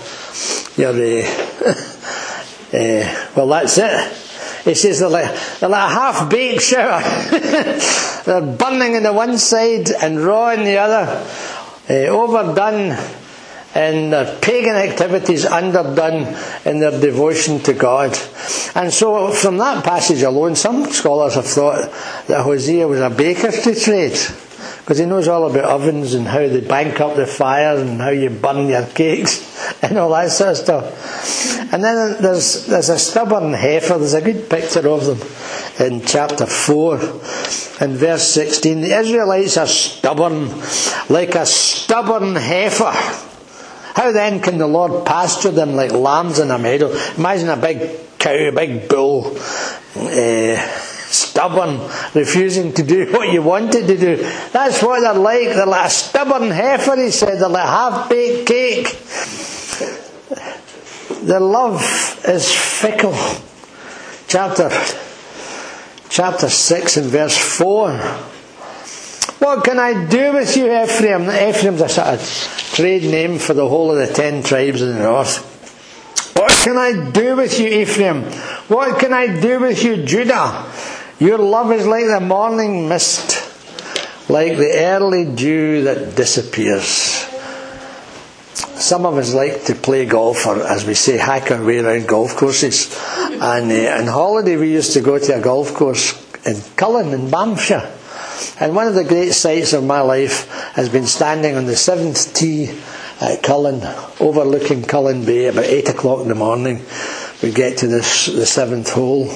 You're, 0.76 0.90
uh, 0.90 1.26
uh, 2.74 3.32
well, 3.36 3.48
that's 3.48 3.78
it. 3.78 4.14
He 4.66 4.74
says 4.76 5.00
they're 5.00 5.10
like, 5.10 5.34
they're 5.60 5.70
like 5.70 5.90
a 5.90 5.94
half 5.94 6.30
baked 6.30 6.62
shower. 6.62 7.02
they're 8.26 8.58
burning 8.58 8.98
on 8.98 9.04
the 9.04 9.14
one 9.14 9.38
side 9.38 9.90
and 10.02 10.20
raw 10.20 10.50
on 10.50 10.66
the 10.66 10.78
other. 10.78 11.26
Uh, 11.90 12.08
overdone 12.10 12.98
in 13.78 14.10
their 14.10 14.40
pagan 14.40 14.76
activities 14.76 15.46
underdone 15.46 16.36
in 16.66 16.80
their 16.80 17.00
devotion 17.00 17.60
to 17.60 17.74
God. 17.74 18.18
And 18.74 18.92
so, 18.92 19.32
from 19.32 19.58
that 19.58 19.84
passage 19.84 20.24
alone, 20.24 20.56
some 20.56 20.86
scholars 20.88 21.36
have 21.36 21.46
thought 21.46 21.92
that 22.28 22.42
Hosea 22.44 22.88
was 22.88 23.00
a 23.00 23.10
baker 23.12 23.52
to 23.52 23.76
trade. 23.76 24.18
Because 24.80 24.98
he 25.00 25.06
knows 25.06 25.28
all 25.28 25.52
about 25.52 25.66
ovens 25.66 26.14
and 26.14 26.26
how 26.26 26.40
they 26.40 26.62
bank 26.62 27.02
up 27.02 27.18
the 27.18 27.28
fire 27.28 27.78
and 27.78 28.00
how 28.00 28.10
you 28.10 28.30
burn 28.30 28.68
your 28.68 28.86
cakes 28.86 29.44
and 29.84 29.98
all 29.98 30.10
that 30.12 30.32
sort 30.32 30.52
of 30.52 30.58
stuff. 30.58 31.74
And 31.74 31.84
then 31.84 32.22
there's, 32.22 32.66
there's 32.68 32.90
a 32.90 32.98
stubborn 32.98 33.54
heifer, 33.54 33.98
there's 33.98 34.14
a 34.14 34.22
good 34.22 34.50
picture 34.50 34.88
of 34.88 35.06
them 35.06 35.88
in 35.88 36.06
chapter 36.06 36.46
4 36.46 36.96
and 37.82 37.98
verse 37.98 38.28
16. 38.30 38.82
The 38.82 38.98
Israelites 38.98 39.58
are 39.58 39.68
stubborn, 39.68 40.50
like 41.10 41.36
a 41.36 41.46
stubborn 41.46 42.36
heifer. 42.36 43.36
How 43.98 44.12
then 44.12 44.42
can 44.42 44.60
the 44.60 44.68
Lord 44.68 45.08
pasture 45.08 45.50
them 45.50 45.76
like 45.76 45.92
lambs 45.92 46.38
in 46.38 46.52
a 46.52 46.60
meadow? 46.60 46.96
Imagine 47.18 47.50
a 47.50 47.58
big 47.58 48.20
cow, 48.20 48.30
a 48.30 48.52
big 48.52 48.88
bull, 48.88 49.36
uh, 49.36 50.56
stubborn, 51.10 51.80
refusing 52.14 52.74
to 52.74 52.84
do 52.84 53.12
what 53.12 53.34
you 53.34 53.42
want 53.42 53.74
it 53.74 53.88
to 53.88 53.98
do. 53.98 54.18
That's 54.52 54.84
what 54.84 55.02
they're 55.02 55.16
like. 55.16 55.48
They're 55.48 55.66
like 55.66 55.88
a 55.88 55.90
stubborn 55.90 56.52
heifer, 56.52 56.96
he 56.96 57.10
said. 57.10 57.40
They're 57.40 57.50
like 57.50 57.66
half 57.66 58.08
baked 58.08 58.48
cake. 58.48 58.96
Their 61.24 61.40
love 61.40 61.82
is 62.24 62.54
fickle. 62.54 63.18
Chapter 64.28 64.70
chapter 66.08 66.50
6 66.50 66.98
and 66.98 67.08
verse 67.08 67.36
4. 67.36 67.98
What 69.40 69.64
can 69.64 69.80
I 69.80 70.06
do 70.06 70.34
with 70.34 70.56
you, 70.56 70.66
Ephraim? 70.84 71.24
Ephraim's 71.24 71.82
a 71.82 71.90
sort 71.90 72.08
of 72.10 72.67
trade 72.78 73.02
name 73.02 73.40
for 73.40 73.56
the 73.56 73.68
whole 73.68 73.90
of 73.90 73.98
the 73.98 74.14
ten 74.14 74.44
tribes 74.44 74.84
in 74.84 74.90
the 74.90 75.02
north. 75.02 75.42
What 76.38 76.52
can 76.64 76.78
I 76.78 77.10
do 77.10 77.36
with 77.36 77.60
you, 77.60 77.66
Ephraim? 77.66 78.22
What 78.70 79.00
can 79.00 79.14
I 79.14 79.42
do 79.42 79.60
with 79.60 79.84
you, 79.84 80.06
Judah? 80.06 80.72
Your 81.18 81.40
love 81.40 81.72
is 81.72 81.88
like 81.88 82.06
the 82.06 82.20
morning 82.20 82.88
mist, 82.88 84.30
like 84.30 84.58
the 84.58 84.74
early 84.76 85.26
dew 85.26 85.86
that 85.86 86.16
disappears. 86.16 87.26
Some 88.80 89.08
of 89.08 89.18
us 89.18 89.34
like 89.34 89.64
to 89.66 89.74
play 89.74 90.06
golf, 90.06 90.46
or 90.46 90.62
as 90.62 90.86
we 90.86 90.94
say, 90.94 91.18
hack 91.18 91.50
our 91.50 91.66
way 91.66 91.80
around 91.80 92.08
golf 92.08 92.36
courses. 92.36 92.96
And 93.42 93.72
uh, 93.72 94.02
on 94.02 94.06
holiday, 94.06 94.56
we 94.56 94.72
used 94.72 94.94
to 94.94 95.02
go 95.02 95.18
to 95.18 95.36
a 95.36 95.42
golf 95.42 95.74
course 95.74 96.14
in 96.46 96.62
Cullen 96.76 97.12
in 97.12 97.32
Banffshire. 97.32 97.97
And 98.60 98.76
one 98.76 98.88
of 98.88 98.96
the 98.96 99.04
great 99.04 99.34
sights 99.34 99.74
of 99.74 99.84
my 99.84 100.02
life 100.02 100.50
has 100.74 100.90
been 100.90 101.06
standing 101.06 101.56
on 101.56 101.66
the 101.66 101.76
seventh 101.76 102.34
tee 102.34 102.70
at 103.20 103.42
Cullen, 103.44 103.82
overlooking 104.20 104.84
Cullen 104.84 105.26
Bay 105.26 105.48
about 105.48 105.66
eight 105.66 105.90
o'clock 105.90 106.22
in 106.22 106.28
the 106.28 106.36
morning. 106.36 106.84
We 107.42 107.52
get 107.52 107.80
to 107.80 107.88
this, 107.88 108.28
the 108.28 108.46
seventh 108.46 108.92
hole, 108.92 109.30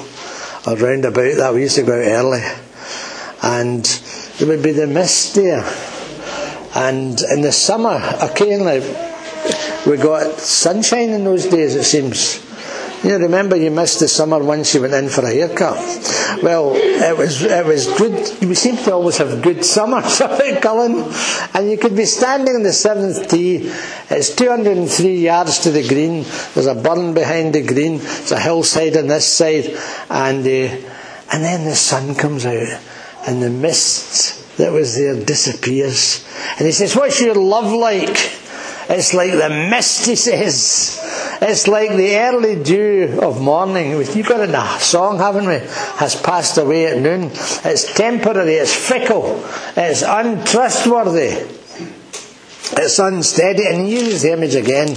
or 0.67 0.75
round 0.75 1.05
about 1.05 1.37
that. 1.37 1.53
We 1.53 1.61
used 1.61 1.75
to 1.75 1.83
go 1.83 1.93
out 1.93 2.07
early. 2.07 2.43
And 3.43 3.83
there 4.37 4.47
would 4.47 4.63
be 4.63 4.71
the 4.71 4.87
mist 4.87 5.35
there. 5.35 5.63
And 6.75 7.19
in 7.33 7.41
the 7.41 7.51
summer, 7.51 7.99
occasionally, 8.21 8.79
we 9.87 9.97
got 9.97 10.39
sunshine 10.39 11.09
in 11.09 11.23
those 11.23 11.47
days, 11.47 11.75
it 11.75 11.83
seems. 11.83 12.50
You 13.03 13.17
remember 13.17 13.55
you 13.55 13.71
missed 13.71 13.99
the 13.99 14.07
summer 14.07 14.37
once 14.43 14.75
you 14.75 14.81
went 14.81 14.93
in 14.93 15.09
for 15.09 15.25
a 15.25 15.33
haircut. 15.33 15.75
Well, 16.43 16.73
it 16.75 17.17
was 17.17 17.41
it 17.41 17.65
was 17.65 17.87
good. 17.97 18.13
We 18.47 18.53
seem 18.53 18.77
to 18.77 18.93
always 18.93 19.17
have 19.17 19.41
good 19.41 19.65
summers 19.65 20.21
up 20.21 20.39
Cullen, 20.61 21.11
and 21.55 21.71
you 21.71 21.79
could 21.79 21.95
be 21.95 22.05
standing 22.05 22.53
in 22.53 22.61
the 22.61 22.71
seventh 22.73 23.27
tee. 23.27 23.71
It's 24.09 24.35
203 24.35 25.15
yards 25.17 25.59
to 25.59 25.71
the 25.71 25.87
green. 25.87 26.25
There's 26.53 26.67
a 26.67 26.75
burn 26.75 27.15
behind 27.15 27.55
the 27.55 27.63
green. 27.63 27.97
There's 27.97 28.33
a 28.33 28.39
hillside 28.39 28.95
on 28.95 29.07
this 29.07 29.25
side, 29.25 29.65
and 30.07 30.45
uh, 30.45 30.89
and 31.33 31.43
then 31.43 31.65
the 31.65 31.75
sun 31.75 32.13
comes 32.13 32.45
out, 32.45 32.79
and 33.25 33.41
the 33.41 33.49
mist 33.49 34.57
that 34.57 34.71
was 34.71 34.95
there 34.95 35.15
disappears. 35.25 36.23
And 36.59 36.67
he 36.67 36.71
says, 36.71 36.95
"What's 36.95 37.19
your 37.19 37.33
love 37.33 37.71
like?" 37.73 38.40
It's 38.89 39.13
like 39.13 39.31
the 39.31 39.49
mist, 39.49 40.05
he 40.07 40.15
says. 40.15 40.99
It's 41.41 41.67
like 41.67 41.91
the 41.91 42.17
early 42.17 42.61
dew 42.61 43.19
of 43.21 43.41
morning. 43.41 43.91
You've 43.91 44.27
got 44.27 44.41
in 44.41 44.53
a 44.53 44.79
song, 44.79 45.17
haven't 45.17 45.47
we? 45.47 45.59
Has 45.97 46.15
passed 46.21 46.57
away 46.57 46.87
at 46.87 46.97
noon. 46.97 47.31
It's 47.31 47.93
temporary, 47.93 48.55
it's 48.55 48.73
fickle, 48.73 49.43
it's 49.75 50.01
untrustworthy, 50.01 51.47
it's 52.73 52.99
unsteady. 52.99 53.67
And 53.67 53.85
he 53.85 53.93
uses 53.93 54.21
the 54.23 54.33
image 54.33 54.55
again 54.55 54.95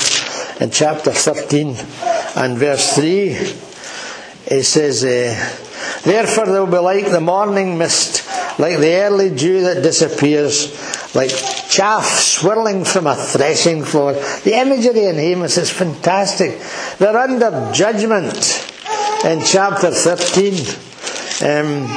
in 0.61 0.71
chapter 0.71 1.13
13 1.13 1.77
and 2.37 2.59
verse 2.59 2.95
3. 2.95 3.29
He 4.49 4.63
says, 4.63 5.05
uh, 5.05 5.64
Therefore 6.03 6.47
they 6.47 6.59
will 6.59 6.67
be 6.67 6.79
like 6.79 7.11
the 7.11 7.21
morning 7.21 7.79
mist, 7.79 8.29
like 8.59 8.79
the 8.79 8.95
early 9.03 9.35
dew 9.35 9.63
that 9.63 9.83
disappears 9.83 11.15
like 11.15 11.31
chaff 11.69 12.05
swirling 12.05 12.85
from 12.85 13.07
a 13.07 13.15
threshing 13.15 13.85
floor. 13.85 14.13
The 14.13 14.55
imagery 14.55 15.07
in 15.07 15.19
Amos 15.19 15.57
is 15.57 15.71
fantastic. 15.71 16.61
They're 16.99 17.17
under 17.17 17.71
judgment 17.73 18.35
in 19.25 19.43
chapter 19.45 19.91
13. 19.91 20.55
Um, 21.49 21.89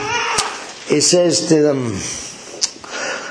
he 0.88 1.02
says 1.02 1.48
to 1.50 1.62
them, 1.62 1.94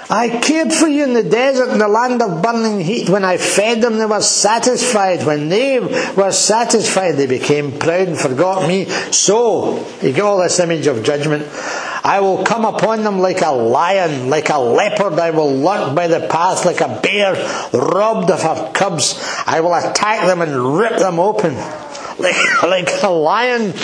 I 0.08 0.28
cared 0.28 0.72
for 0.72 0.86
you 0.86 1.02
in 1.02 1.14
the 1.14 1.24
desert 1.24 1.70
in 1.70 1.78
the 1.78 1.88
land 1.88 2.22
of 2.22 2.40
burning 2.40 2.80
heat. 2.80 3.08
When 3.08 3.24
I 3.24 3.38
fed 3.38 3.80
them, 3.82 3.98
they 3.98 4.06
were 4.06 4.20
satisfied. 4.20 5.26
When 5.26 5.48
they 5.48 5.80
were 5.80 6.30
satisfied, 6.30 7.16
they 7.16 7.26
became 7.26 7.76
proud 7.78 8.08
and 8.08 8.18
forgot 8.18 8.68
me. 8.68 8.84
So, 8.84 9.84
you 10.02 10.12
get 10.12 10.20
all 10.20 10.40
this 10.40 10.60
image 10.60 10.86
of 10.86 11.02
judgment. 11.02 11.48
I 12.04 12.20
will 12.20 12.44
come 12.44 12.64
upon 12.64 13.02
them 13.02 13.18
like 13.18 13.42
a 13.42 13.50
lion, 13.50 14.30
like 14.30 14.48
a 14.48 14.58
leopard. 14.58 15.18
I 15.18 15.30
will 15.30 15.52
lurk 15.52 15.96
by 15.96 16.06
the 16.06 16.28
path 16.28 16.64
like 16.64 16.80
a 16.80 17.00
bear 17.02 17.34
robbed 17.72 18.30
of 18.30 18.42
her 18.42 18.70
cubs. 18.72 19.20
I 19.44 19.60
will 19.60 19.74
attack 19.74 20.24
them 20.26 20.40
and 20.40 20.78
rip 20.78 20.98
them 20.98 21.18
open. 21.18 21.56
Like, 22.18 22.62
like 22.62 23.02
a 23.02 23.10
lion, 23.10 23.74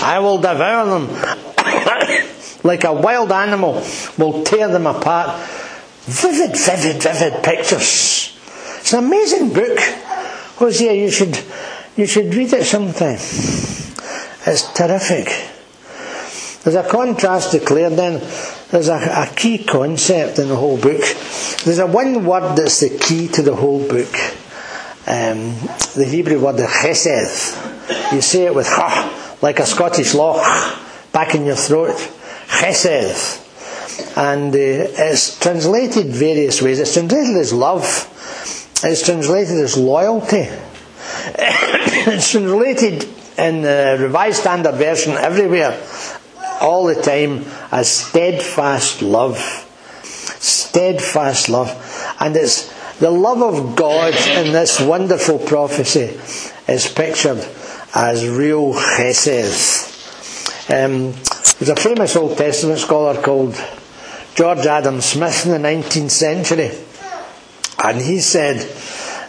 I 0.00 0.18
will 0.20 0.38
devour 0.38 0.86
them. 0.86 1.08
like 2.64 2.84
a 2.84 2.92
wild 2.94 3.30
animal, 3.30 3.84
will 4.16 4.44
tear 4.44 4.68
them 4.68 4.86
apart. 4.86 5.28
Vivid, 6.04 6.56
vivid, 6.56 7.02
vivid 7.02 7.44
pictures. 7.44 8.36
It's 8.80 8.92
an 8.92 9.04
amazing 9.04 9.52
book. 9.52 9.78
Hosea, 10.56 10.94
you 10.94 11.10
should, 11.10 11.38
you 11.96 12.06
should 12.06 12.34
read 12.34 12.52
it 12.52 12.64
sometime. 12.64 13.18
It's 14.44 14.72
terrific. 14.74 15.28
There's 16.64 16.74
a 16.74 16.88
contrast 16.88 17.52
declared 17.52 17.92
then. 17.92 18.20
There's 18.70 18.88
a, 18.88 18.94
a, 18.94 19.32
key 19.34 19.62
concept 19.64 20.40
in 20.40 20.48
the 20.48 20.56
whole 20.56 20.76
book. 20.76 21.02
There's 21.64 21.78
a 21.78 21.86
one 21.86 22.24
word 22.24 22.56
that's 22.56 22.80
the 22.80 22.98
key 22.98 23.28
to 23.28 23.42
the 23.42 23.54
whole 23.54 23.86
book. 23.86 24.12
Um, 25.06 25.54
the 25.94 26.06
Hebrew 26.08 26.40
word, 26.40 26.56
the 26.56 26.64
chesed. 26.64 28.12
You 28.12 28.20
say 28.20 28.46
it 28.46 28.54
with 28.54 28.66
ha, 28.68 29.38
like 29.40 29.60
a 29.60 29.66
Scottish 29.66 30.14
loch, 30.14 30.42
back 31.12 31.34
in 31.34 31.44
your 31.44 31.56
throat. 31.56 31.96
Chesed. 32.48 33.40
And 34.16 34.54
uh, 34.54 34.58
it's 34.58 35.38
translated 35.38 36.06
various 36.06 36.60
ways. 36.62 36.78
It's 36.78 36.94
translated 36.94 37.36
as 37.36 37.52
love. 37.52 38.08
It's 38.84 39.04
translated 39.04 39.58
as 39.58 39.76
loyalty. 39.76 40.48
it's 41.34 42.30
translated 42.30 43.08
in 43.38 43.62
the 43.62 43.96
Revised 44.00 44.40
Standard 44.40 44.74
Version 44.74 45.12
everywhere 45.12 45.80
all 46.60 46.86
the 46.86 47.00
time 47.00 47.44
as 47.70 47.90
steadfast 47.90 49.02
love. 49.02 49.38
Steadfast 50.04 51.48
love. 51.48 51.70
And 52.20 52.36
it's 52.36 52.72
the 52.98 53.10
love 53.10 53.42
of 53.42 53.76
God 53.76 54.14
in 54.14 54.52
this 54.52 54.80
wonderful 54.80 55.38
prophecy 55.38 56.18
is 56.68 56.86
pictured 56.86 57.44
as 57.94 58.28
real 58.28 58.74
chesed. 58.74 59.90
Um, 60.70 61.12
there's 61.58 61.68
a 61.68 61.76
famous 61.76 62.16
Old 62.16 62.38
Testament 62.38 62.78
scholar 62.78 63.20
called 63.20 63.54
George 64.34 64.66
Adam 64.66 65.00
Smith 65.00 65.44
in 65.44 65.52
the 65.52 65.68
19th 65.68 66.10
century, 66.10 66.70
and 67.84 68.00
he 68.00 68.18
said 68.20 68.56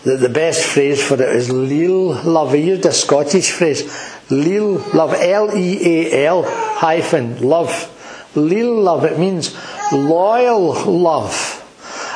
that 0.04 0.18
the 0.18 0.30
best 0.30 0.64
phrase 0.64 1.06
for 1.06 1.16
it 1.16 1.36
is 1.36 1.50
leal 1.52 2.14
love. 2.24 2.54
He 2.54 2.62
used 2.62 2.86
a 2.86 2.94
Scottish 2.94 3.52
phrase, 3.52 3.84
leal 4.30 4.76
love, 4.94 5.14
L 5.14 5.58
E 5.58 6.08
A 6.12 6.26
L 6.28 6.44
hyphen 6.44 7.42
love. 7.42 7.90
Leal 8.36 8.82
love, 8.82 9.04
it 9.04 9.20
means 9.20 9.56
loyal 9.92 10.74
love. 10.86 11.60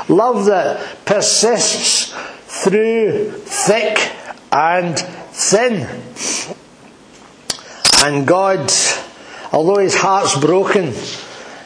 Love 0.10 0.46
that 0.46 1.06
persists 1.06 2.14
through 2.48 3.32
thick 3.32 4.12
and 4.52 4.98
thin. 4.98 5.86
And 8.04 8.26
God, 8.26 8.72
although 9.52 9.80
his 9.80 9.96
heart's 9.96 10.40
broken, 10.40 10.94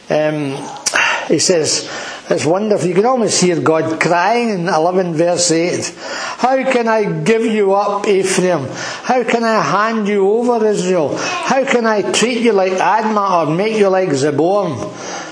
um, 0.09 0.80
he 1.27 1.39
says, 1.39 1.89
It's 2.29 2.45
wonderful. 2.45 2.87
You 2.87 2.95
can 2.95 3.05
almost 3.05 3.41
hear 3.41 3.59
God 3.59 3.99
crying 3.99 4.49
in 4.49 4.67
11 4.67 5.13
verse 5.13 5.51
8. 5.51 5.93
How 6.37 6.71
can 6.71 6.87
I 6.87 7.21
give 7.23 7.45
you 7.45 7.73
up, 7.73 8.07
Ephraim? 8.07 8.67
How 9.03 9.23
can 9.23 9.43
I 9.43 9.61
hand 9.61 10.07
you 10.07 10.27
over, 10.29 10.65
Israel? 10.65 11.15
How 11.17 11.65
can 11.65 11.85
I 11.85 12.11
treat 12.11 12.39
you 12.41 12.53
like 12.53 12.73
Admah 12.73 13.47
or 13.47 13.55
make 13.55 13.77
you 13.77 13.89
like 13.89 14.09
Zeboim, 14.09 14.91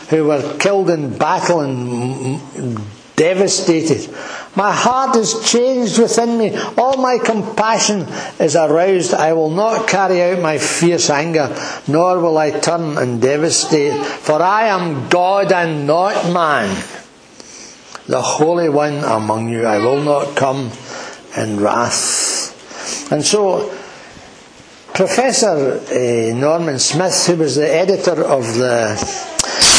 who 0.09 0.25
were 0.25 0.57
killed 0.57 0.89
in 0.89 1.17
battle 1.17 1.61
and 1.61 2.79
devastated? 3.15 4.13
My 4.55 4.71
heart 4.73 5.15
is 5.15 5.39
changed 5.49 5.99
within 5.99 6.37
me. 6.37 6.57
All 6.77 6.97
my 6.97 7.17
compassion 7.17 8.07
is 8.39 8.55
aroused. 8.55 9.13
I 9.13 9.33
will 9.33 9.51
not 9.51 9.87
carry 9.87 10.21
out 10.23 10.41
my 10.41 10.57
fierce 10.57 11.09
anger, 11.09 11.55
nor 11.87 12.19
will 12.19 12.37
I 12.37 12.51
turn 12.51 12.97
and 12.97 13.21
devastate. 13.21 13.93
For 13.93 14.41
I 14.41 14.67
am 14.67 15.07
God 15.07 15.51
and 15.51 15.85
not 15.85 16.33
man, 16.33 16.69
the 18.07 18.21
Holy 18.21 18.69
One 18.69 19.03
among 19.03 19.49
you. 19.49 19.65
I 19.65 19.77
will 19.77 20.01
not 20.01 20.35
come 20.35 20.71
in 21.37 21.59
wrath. 21.59 23.11
And 23.11 23.23
so, 23.23 23.69
Professor 24.93 25.79
uh, 25.79 26.35
Norman 26.35 26.79
Snaith, 26.79 27.27
who 27.27 27.37
was 27.37 27.55
the 27.55 27.69
editor 27.71 28.23
of 28.25 28.43
the 28.55 28.97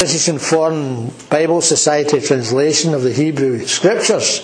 British 0.00 0.28
and 0.28 0.40
Foreign 0.40 1.12
Bible 1.28 1.60
Society 1.60 2.22
translation 2.22 2.94
of 2.94 3.02
the 3.02 3.12
Hebrew 3.12 3.66
Scriptures, 3.66 4.38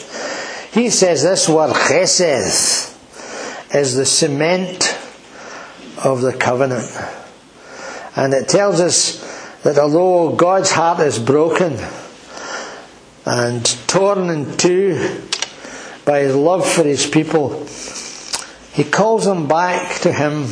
he 0.70 0.90
says 0.90 1.22
this 1.22 1.48
word 1.48 1.72
chesed 1.72 2.94
is 3.74 3.96
the 3.96 4.04
cement 4.04 4.98
of 6.04 6.20
the 6.20 6.34
covenant. 6.34 6.90
And 8.16 8.34
it 8.34 8.50
tells 8.50 8.82
us 8.82 9.62
that 9.62 9.78
although 9.78 10.36
God's 10.36 10.72
heart 10.72 11.00
is 11.00 11.18
broken 11.18 11.78
and 13.24 13.64
torn 13.88 14.28
in 14.28 14.58
two 14.58 15.22
by 16.04 16.18
his 16.18 16.36
love 16.36 16.70
for 16.70 16.84
his 16.84 17.06
people, 17.06 17.66
he 18.74 18.84
calls 18.84 19.24
them 19.24 19.48
back 19.48 20.02
to 20.02 20.12
him 20.12 20.48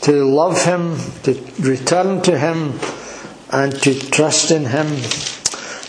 to 0.00 0.24
love 0.24 0.62
him, 0.64 0.98
to 1.22 1.32
return 1.60 2.20
to 2.20 2.36
him, 2.36 2.78
and 3.54 3.72
to 3.82 3.94
trust 4.10 4.50
in 4.50 4.64
Him. 4.66 4.88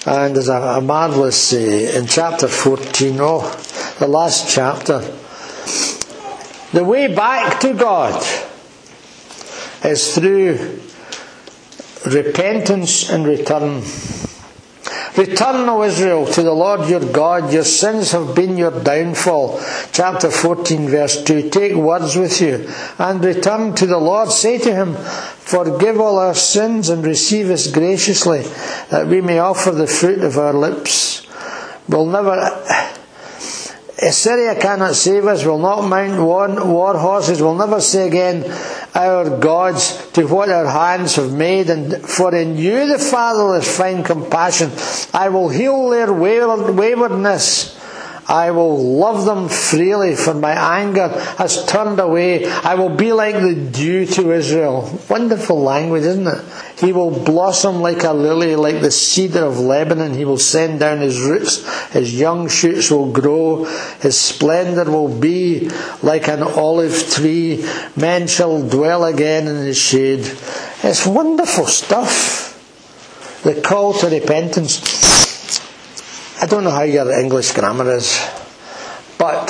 And 0.05 0.35
there's 0.35 0.49
a, 0.49 0.77
a 0.77 0.81
marvellous, 0.81 1.51
uh, 1.51 1.57
in 1.57 2.05
chapter 2.05 2.47
14, 2.47 3.17
oh, 3.19 3.41
the 3.97 4.07
last 4.07 4.47
chapter, 4.47 4.99
the 6.71 6.83
way 6.83 7.13
back 7.13 7.59
to 7.61 7.73
God 7.73 8.21
is 9.83 10.13
through 10.13 10.79
repentance 12.05 13.09
and 13.09 13.25
return. 13.25 13.81
Return, 15.17 15.69
O 15.69 15.83
Israel, 15.83 16.25
to 16.25 16.43
the 16.43 16.53
Lord 16.53 16.89
your 16.89 17.05
God. 17.11 17.53
Your 17.53 17.63
sins 17.63 18.11
have 18.11 18.35
been 18.35 18.57
your 18.57 18.83
downfall. 18.83 19.61
Chapter 19.91 20.29
14, 20.29 20.89
verse 20.89 21.23
2. 21.23 21.49
Take 21.49 21.73
words 21.73 22.15
with 22.15 22.41
you 22.41 22.69
and 22.97 23.23
return 23.23 23.73
to 23.75 23.85
the 23.85 23.97
Lord. 23.97 24.31
Say 24.31 24.57
to 24.57 24.75
him, 24.75 24.95
Forgive 24.95 26.01
all 26.01 26.19
our 26.19 26.33
sins 26.33 26.89
and 26.89 27.05
receive 27.05 27.49
us 27.49 27.71
graciously, 27.71 28.41
that 28.89 29.07
we 29.07 29.21
may 29.21 29.39
offer 29.39 29.71
the 29.71 29.87
fruit 29.87 30.23
of 30.23 30.37
our 30.37 30.53
lips. 30.53 31.25
We'll 31.87 32.07
never. 32.07 32.91
Assyria 34.01 34.59
cannot 34.59 34.95
save 34.95 35.25
us, 35.25 35.45
will 35.45 35.59
not 35.59 35.87
mount 35.87 36.21
war, 36.21 36.49
war 36.65 36.97
horses, 36.97 37.41
will 37.41 37.55
never 37.55 37.79
say 37.79 38.07
again, 38.07 38.43
Our 38.93 39.39
gods, 39.39 40.09
to 40.13 40.25
what 40.27 40.49
our 40.49 40.65
hands 40.65 41.15
have 41.15 41.33
made, 41.33 41.69
and 41.69 42.01
for 42.01 42.35
in 42.35 42.57
you 42.57 42.87
the 42.87 42.99
fatherless 42.99 43.77
find 43.77 44.05
compassion. 44.05 44.71
I 45.13 45.29
will 45.29 45.49
heal 45.49 45.89
their 45.89 46.11
waywardness 46.11 47.75
I 48.27 48.51
will 48.51 48.77
love 48.77 49.25
them 49.25 49.49
freely, 49.49 50.15
for 50.15 50.33
my 50.33 50.79
anger 50.79 51.09
has 51.37 51.63
turned 51.65 51.99
away. 51.99 52.45
I 52.45 52.73
will 52.73 52.89
be 52.89 53.13
like 53.13 53.35
the 53.35 53.53
dew 53.53 54.05
to 54.07 54.31
Israel. 54.31 54.99
Wonderful 55.09 55.61
language, 55.61 56.03
isn't 56.03 56.27
it? 56.27 56.43
He 56.79 56.91
will 56.91 57.23
blossom 57.23 57.81
like 57.81 58.03
a 58.03 58.13
lily, 58.13 58.55
like 58.55 58.81
the 58.81 58.89
cedar 58.89 59.45
of 59.45 59.59
Lebanon. 59.59 60.13
He 60.13 60.25
will 60.25 60.39
send 60.39 60.79
down 60.79 61.01
his 61.01 61.21
roots. 61.21 61.63
His 61.91 62.19
young 62.19 62.49
shoots 62.49 62.89
will 62.89 63.11
grow. 63.11 63.65
His 64.01 64.19
splendour 64.19 64.85
will 64.85 65.19
be 65.19 65.69
like 66.01 66.27
an 66.27 66.41
olive 66.41 67.09
tree. 67.11 67.63
Men 67.95 68.27
shall 68.27 68.67
dwell 68.67 69.05
again 69.05 69.47
in 69.47 69.57
his 69.57 69.77
shade. 69.77 70.25
It's 70.83 71.05
wonderful 71.05 71.67
stuff. 71.67 72.53
The 73.43 73.61
call 73.61 73.93
to 73.93 74.07
repentance. 74.07 75.24
I 76.41 76.47
don't 76.47 76.65
know 76.65 76.71
how 76.71 76.83
your 76.83 77.09
English 77.17 77.53
grammar 77.53 77.95
is, 77.95 78.19
but 79.17 79.49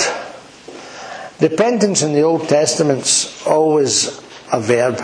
repentance 1.42 2.04
in 2.04 2.14
the 2.14 2.22
Old 2.22 2.48
Testament's 2.48 3.46
always 3.48 4.20
a 4.54 4.62
verb. 4.62 5.02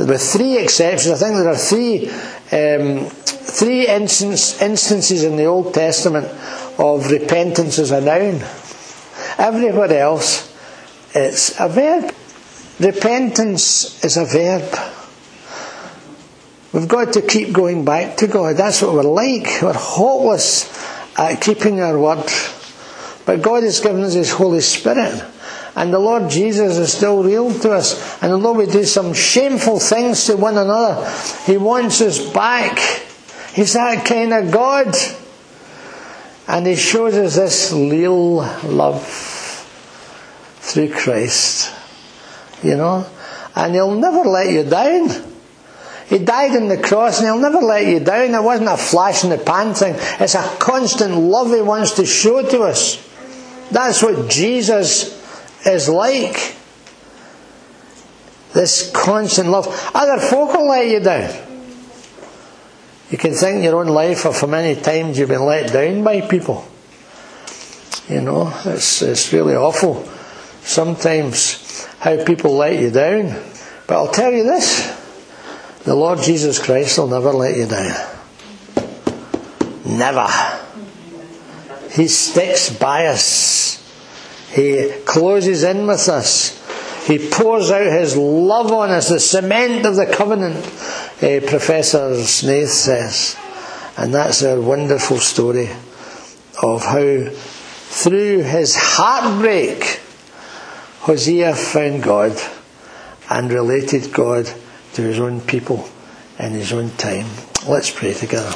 With 0.00 0.20
three 0.20 0.58
exceptions, 0.58 1.22
I 1.22 1.26
think 1.26 1.36
there 1.36 1.48
are 1.48 1.56
three 1.56 2.08
um, 2.52 3.06
three 3.06 3.86
instance, 3.86 4.60
instances 4.60 5.22
in 5.22 5.36
the 5.36 5.44
Old 5.44 5.72
Testament 5.72 6.26
of 6.78 7.10
repentance 7.10 7.78
as 7.78 7.92
a 7.92 8.00
noun. 8.00 8.42
Everywhere 9.38 9.92
else, 9.92 10.52
it's 11.14 11.58
a 11.60 11.68
verb. 11.68 12.12
Repentance 12.80 14.02
is 14.04 14.16
a 14.16 14.24
verb. 14.24 14.64
We've 16.72 16.88
got 16.88 17.12
to 17.14 17.22
keep 17.22 17.52
going 17.52 17.84
back 17.84 18.16
to 18.18 18.26
God. 18.26 18.56
That's 18.56 18.82
what 18.82 18.94
we're 18.94 19.02
like. 19.02 19.62
We're 19.62 19.74
hopeless 19.74 20.79
at 21.16 21.40
keeping 21.40 21.80
our 21.80 21.98
word. 21.98 22.24
But 23.26 23.42
God 23.42 23.62
has 23.62 23.80
given 23.80 24.02
us 24.02 24.14
His 24.14 24.30
Holy 24.30 24.60
Spirit. 24.60 25.24
And 25.76 25.92
the 25.92 25.98
Lord 25.98 26.30
Jesus 26.30 26.78
is 26.78 26.92
still 26.92 27.22
real 27.22 27.52
to 27.60 27.72
us. 27.72 28.22
And 28.22 28.32
although 28.32 28.54
we 28.54 28.66
do 28.66 28.84
some 28.84 29.14
shameful 29.14 29.78
things 29.78 30.26
to 30.26 30.36
one 30.36 30.58
another, 30.58 31.08
He 31.46 31.56
wants 31.56 32.00
us 32.00 32.18
back. 32.32 32.78
He's 33.52 33.74
that 33.74 34.04
kind 34.04 34.32
of 34.32 34.50
God. 34.50 34.94
And 36.48 36.66
He 36.66 36.74
shows 36.76 37.14
us 37.14 37.36
this 37.36 37.72
real 37.72 38.36
love 38.64 39.06
through 40.58 40.92
Christ. 40.92 41.72
You 42.62 42.76
know? 42.76 43.06
And 43.54 43.74
He'll 43.74 43.94
never 43.94 44.28
let 44.28 44.50
you 44.50 44.64
down. 44.64 45.29
He 46.10 46.18
died 46.18 46.56
on 46.56 46.66
the 46.66 46.76
cross 46.76 47.18
and 47.18 47.26
He'll 47.26 47.38
never 47.38 47.64
let 47.64 47.86
you 47.86 48.00
down. 48.00 48.34
It 48.34 48.42
wasn't 48.42 48.68
a 48.68 48.76
flash 48.76 49.22
in 49.22 49.30
the 49.30 49.38
pan 49.38 49.74
thing. 49.74 49.94
It's 50.18 50.34
a 50.34 50.42
constant 50.58 51.14
love 51.14 51.52
He 51.54 51.62
wants 51.62 51.92
to 51.92 52.04
show 52.04 52.42
to 52.42 52.62
us. 52.62 53.06
That's 53.70 54.02
what 54.02 54.28
Jesus 54.28 55.16
is 55.64 55.88
like. 55.88 56.56
This 58.52 58.90
constant 58.90 59.50
love. 59.50 59.68
Other 59.94 60.20
folk 60.20 60.52
will 60.52 60.68
let 60.68 60.88
you 60.88 60.98
down. 60.98 61.32
You 63.10 63.18
can 63.18 63.32
think 63.32 63.58
in 63.58 63.62
your 63.62 63.80
own 63.80 63.88
life 63.88 64.26
of 64.26 64.40
how 64.40 64.48
many 64.48 64.80
times 64.80 65.16
you've 65.16 65.28
been 65.28 65.46
let 65.46 65.72
down 65.72 66.02
by 66.02 66.22
people. 66.22 66.66
You 68.08 68.20
know, 68.20 68.52
it's, 68.64 69.02
it's 69.02 69.32
really 69.32 69.54
awful 69.54 70.04
sometimes 70.62 71.84
how 72.00 72.24
people 72.24 72.56
let 72.56 72.80
you 72.80 72.90
down. 72.90 73.40
But 73.86 73.96
I'll 73.96 74.12
tell 74.12 74.32
you 74.32 74.42
this 74.42 74.96
the 75.84 75.94
Lord 75.94 76.20
Jesus 76.20 76.58
Christ 76.58 76.98
will 76.98 77.08
never 77.08 77.32
let 77.32 77.56
you 77.56 77.66
down. 77.66 77.94
Never. 79.84 80.28
He 81.92 82.06
sticks 82.08 82.70
by 82.70 83.06
us. 83.06 83.76
He 84.52 84.92
closes 85.04 85.62
in 85.62 85.86
with 85.86 86.08
us. 86.08 86.56
He 87.06 87.30
pours 87.30 87.70
out 87.70 87.86
His 87.86 88.16
love 88.16 88.70
on 88.72 88.90
us, 88.90 89.08
the 89.08 89.20
cement 89.20 89.86
of 89.86 89.96
the 89.96 90.06
covenant, 90.06 90.56
uh, 91.22 91.40
Professor 91.48 92.22
Snaith 92.24 92.68
says. 92.68 93.36
And 93.96 94.14
that's 94.14 94.42
our 94.42 94.60
wonderful 94.60 95.18
story 95.18 95.68
of 96.62 96.84
how, 96.84 97.30
through 97.30 98.42
his 98.42 98.76
heartbreak, 98.76 100.00
Hosea 101.00 101.54
found 101.54 102.02
God 102.02 102.38
and 103.28 103.52
related 103.52 104.12
God 104.12 104.52
to 104.94 105.02
his 105.02 105.20
own 105.20 105.40
people 105.40 105.88
in 106.38 106.52
his 106.52 106.72
own 106.72 106.90
time. 106.90 107.26
Let's 107.68 107.90
pray 107.90 108.14
together. 108.14 108.52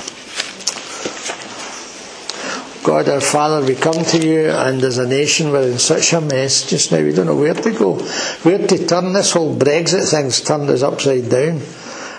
God 2.84 3.08
our 3.08 3.20
Father, 3.20 3.64
we 3.66 3.74
come 3.74 4.04
to 4.04 4.18
you 4.18 4.50
and 4.50 4.82
as 4.82 4.98
a 4.98 5.08
nation 5.08 5.50
we're 5.50 5.70
in 5.70 5.78
such 5.78 6.12
a 6.12 6.20
mess 6.20 6.68
just 6.68 6.92
now. 6.92 7.02
We 7.02 7.12
don't 7.12 7.24
know 7.24 7.34
where 7.34 7.54
to 7.54 7.70
go, 7.72 7.98
where 8.42 8.58
to 8.58 8.86
turn. 8.86 9.14
This 9.14 9.32
whole 9.32 9.56
Brexit 9.56 10.10
thing's 10.10 10.42
turned 10.42 10.68
us 10.68 10.82
upside 10.82 11.30
down. 11.30 11.62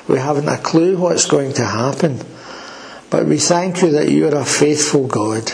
We 0.08 0.18
haven't 0.18 0.50
a 0.50 0.58
clue 0.58 0.98
what's 0.98 1.28
going 1.28 1.54
to 1.54 1.66
happen. 1.66 2.20
But 3.12 3.28
we 3.28 3.38
thank 3.38 3.84
you 3.84 3.92
that 3.92 4.10
you 4.10 4.28
are 4.28 4.36
a 4.36 4.46
faithful 4.46 5.08
God 5.08 5.52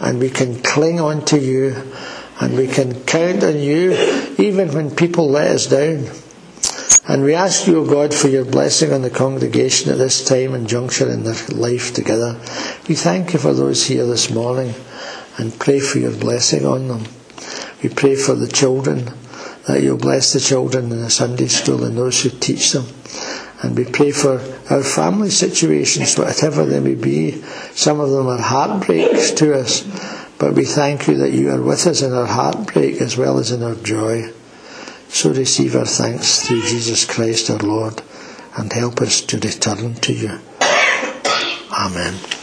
and 0.00 0.18
we 0.18 0.30
can 0.30 0.62
cling 0.62 1.00
on 1.00 1.24
to 1.26 1.38
you 1.38 1.76
and 2.40 2.56
we 2.56 2.66
can 2.66 3.04
count 3.04 3.44
on 3.44 3.58
you 3.58 3.92
even 4.38 4.72
when 4.72 4.94
people 4.94 5.30
let 5.30 5.52
us 5.52 5.66
down. 5.66 6.08
And 7.06 7.24
we 7.24 7.34
ask 7.34 7.66
you, 7.66 7.78
O 7.78 7.86
God, 7.86 8.12
for 8.12 8.28
your 8.28 8.44
blessing 8.44 8.92
on 8.92 9.02
the 9.02 9.10
congregation 9.10 9.90
at 9.90 9.98
this 9.98 10.24
time 10.24 10.52
and 10.54 10.68
juncture 10.68 11.08
in 11.08 11.24
their 11.24 11.46
life 11.48 11.94
together. 11.94 12.38
We 12.88 12.94
thank 12.94 13.32
you 13.32 13.38
for 13.38 13.54
those 13.54 13.86
here 13.86 14.04
this 14.04 14.30
morning 14.30 14.74
and 15.38 15.58
pray 15.58 15.80
for 15.80 15.98
your 15.98 16.16
blessing 16.16 16.66
on 16.66 16.88
them. 16.88 17.04
We 17.82 17.88
pray 17.88 18.14
for 18.14 18.34
the 18.34 18.48
children, 18.48 19.10
that 19.66 19.82
you'll 19.82 19.98
bless 19.98 20.32
the 20.32 20.40
children 20.40 20.90
in 20.92 21.00
the 21.00 21.10
Sunday 21.10 21.46
school 21.46 21.84
and 21.84 21.96
those 21.96 22.22
who 22.22 22.30
teach 22.30 22.72
them. 22.72 22.86
And 23.62 23.76
we 23.76 23.84
pray 23.84 24.12
for 24.12 24.40
our 24.70 24.82
family 24.82 25.30
situations, 25.30 26.16
whatever 26.18 26.64
they 26.64 26.80
may 26.80 26.94
be. 26.94 27.42
Some 27.72 28.00
of 28.00 28.10
them 28.10 28.26
are 28.26 28.40
heartbreaks 28.40 29.30
to 29.32 29.54
us, 29.58 29.82
but 30.38 30.54
we 30.54 30.64
thank 30.64 31.08
you 31.08 31.16
that 31.18 31.32
you 31.32 31.50
are 31.50 31.60
with 31.62 31.86
us 31.86 32.02
in 32.02 32.12
our 32.12 32.26
heartbreak 32.26 33.00
as 33.00 33.16
well 33.16 33.38
as 33.38 33.50
in 33.50 33.62
our 33.62 33.74
joy. 33.76 34.32
So 35.08 35.30
receive 35.30 35.74
our 35.74 35.86
thanks 35.86 36.46
through 36.46 36.62
Jesus 36.62 37.04
Christ 37.04 37.50
our 37.50 37.58
Lord 37.58 38.02
and 38.56 38.72
help 38.72 39.00
us 39.00 39.20
to 39.22 39.38
return 39.38 39.94
to 39.94 40.12
you. 40.12 40.40
Amen. 41.72 42.37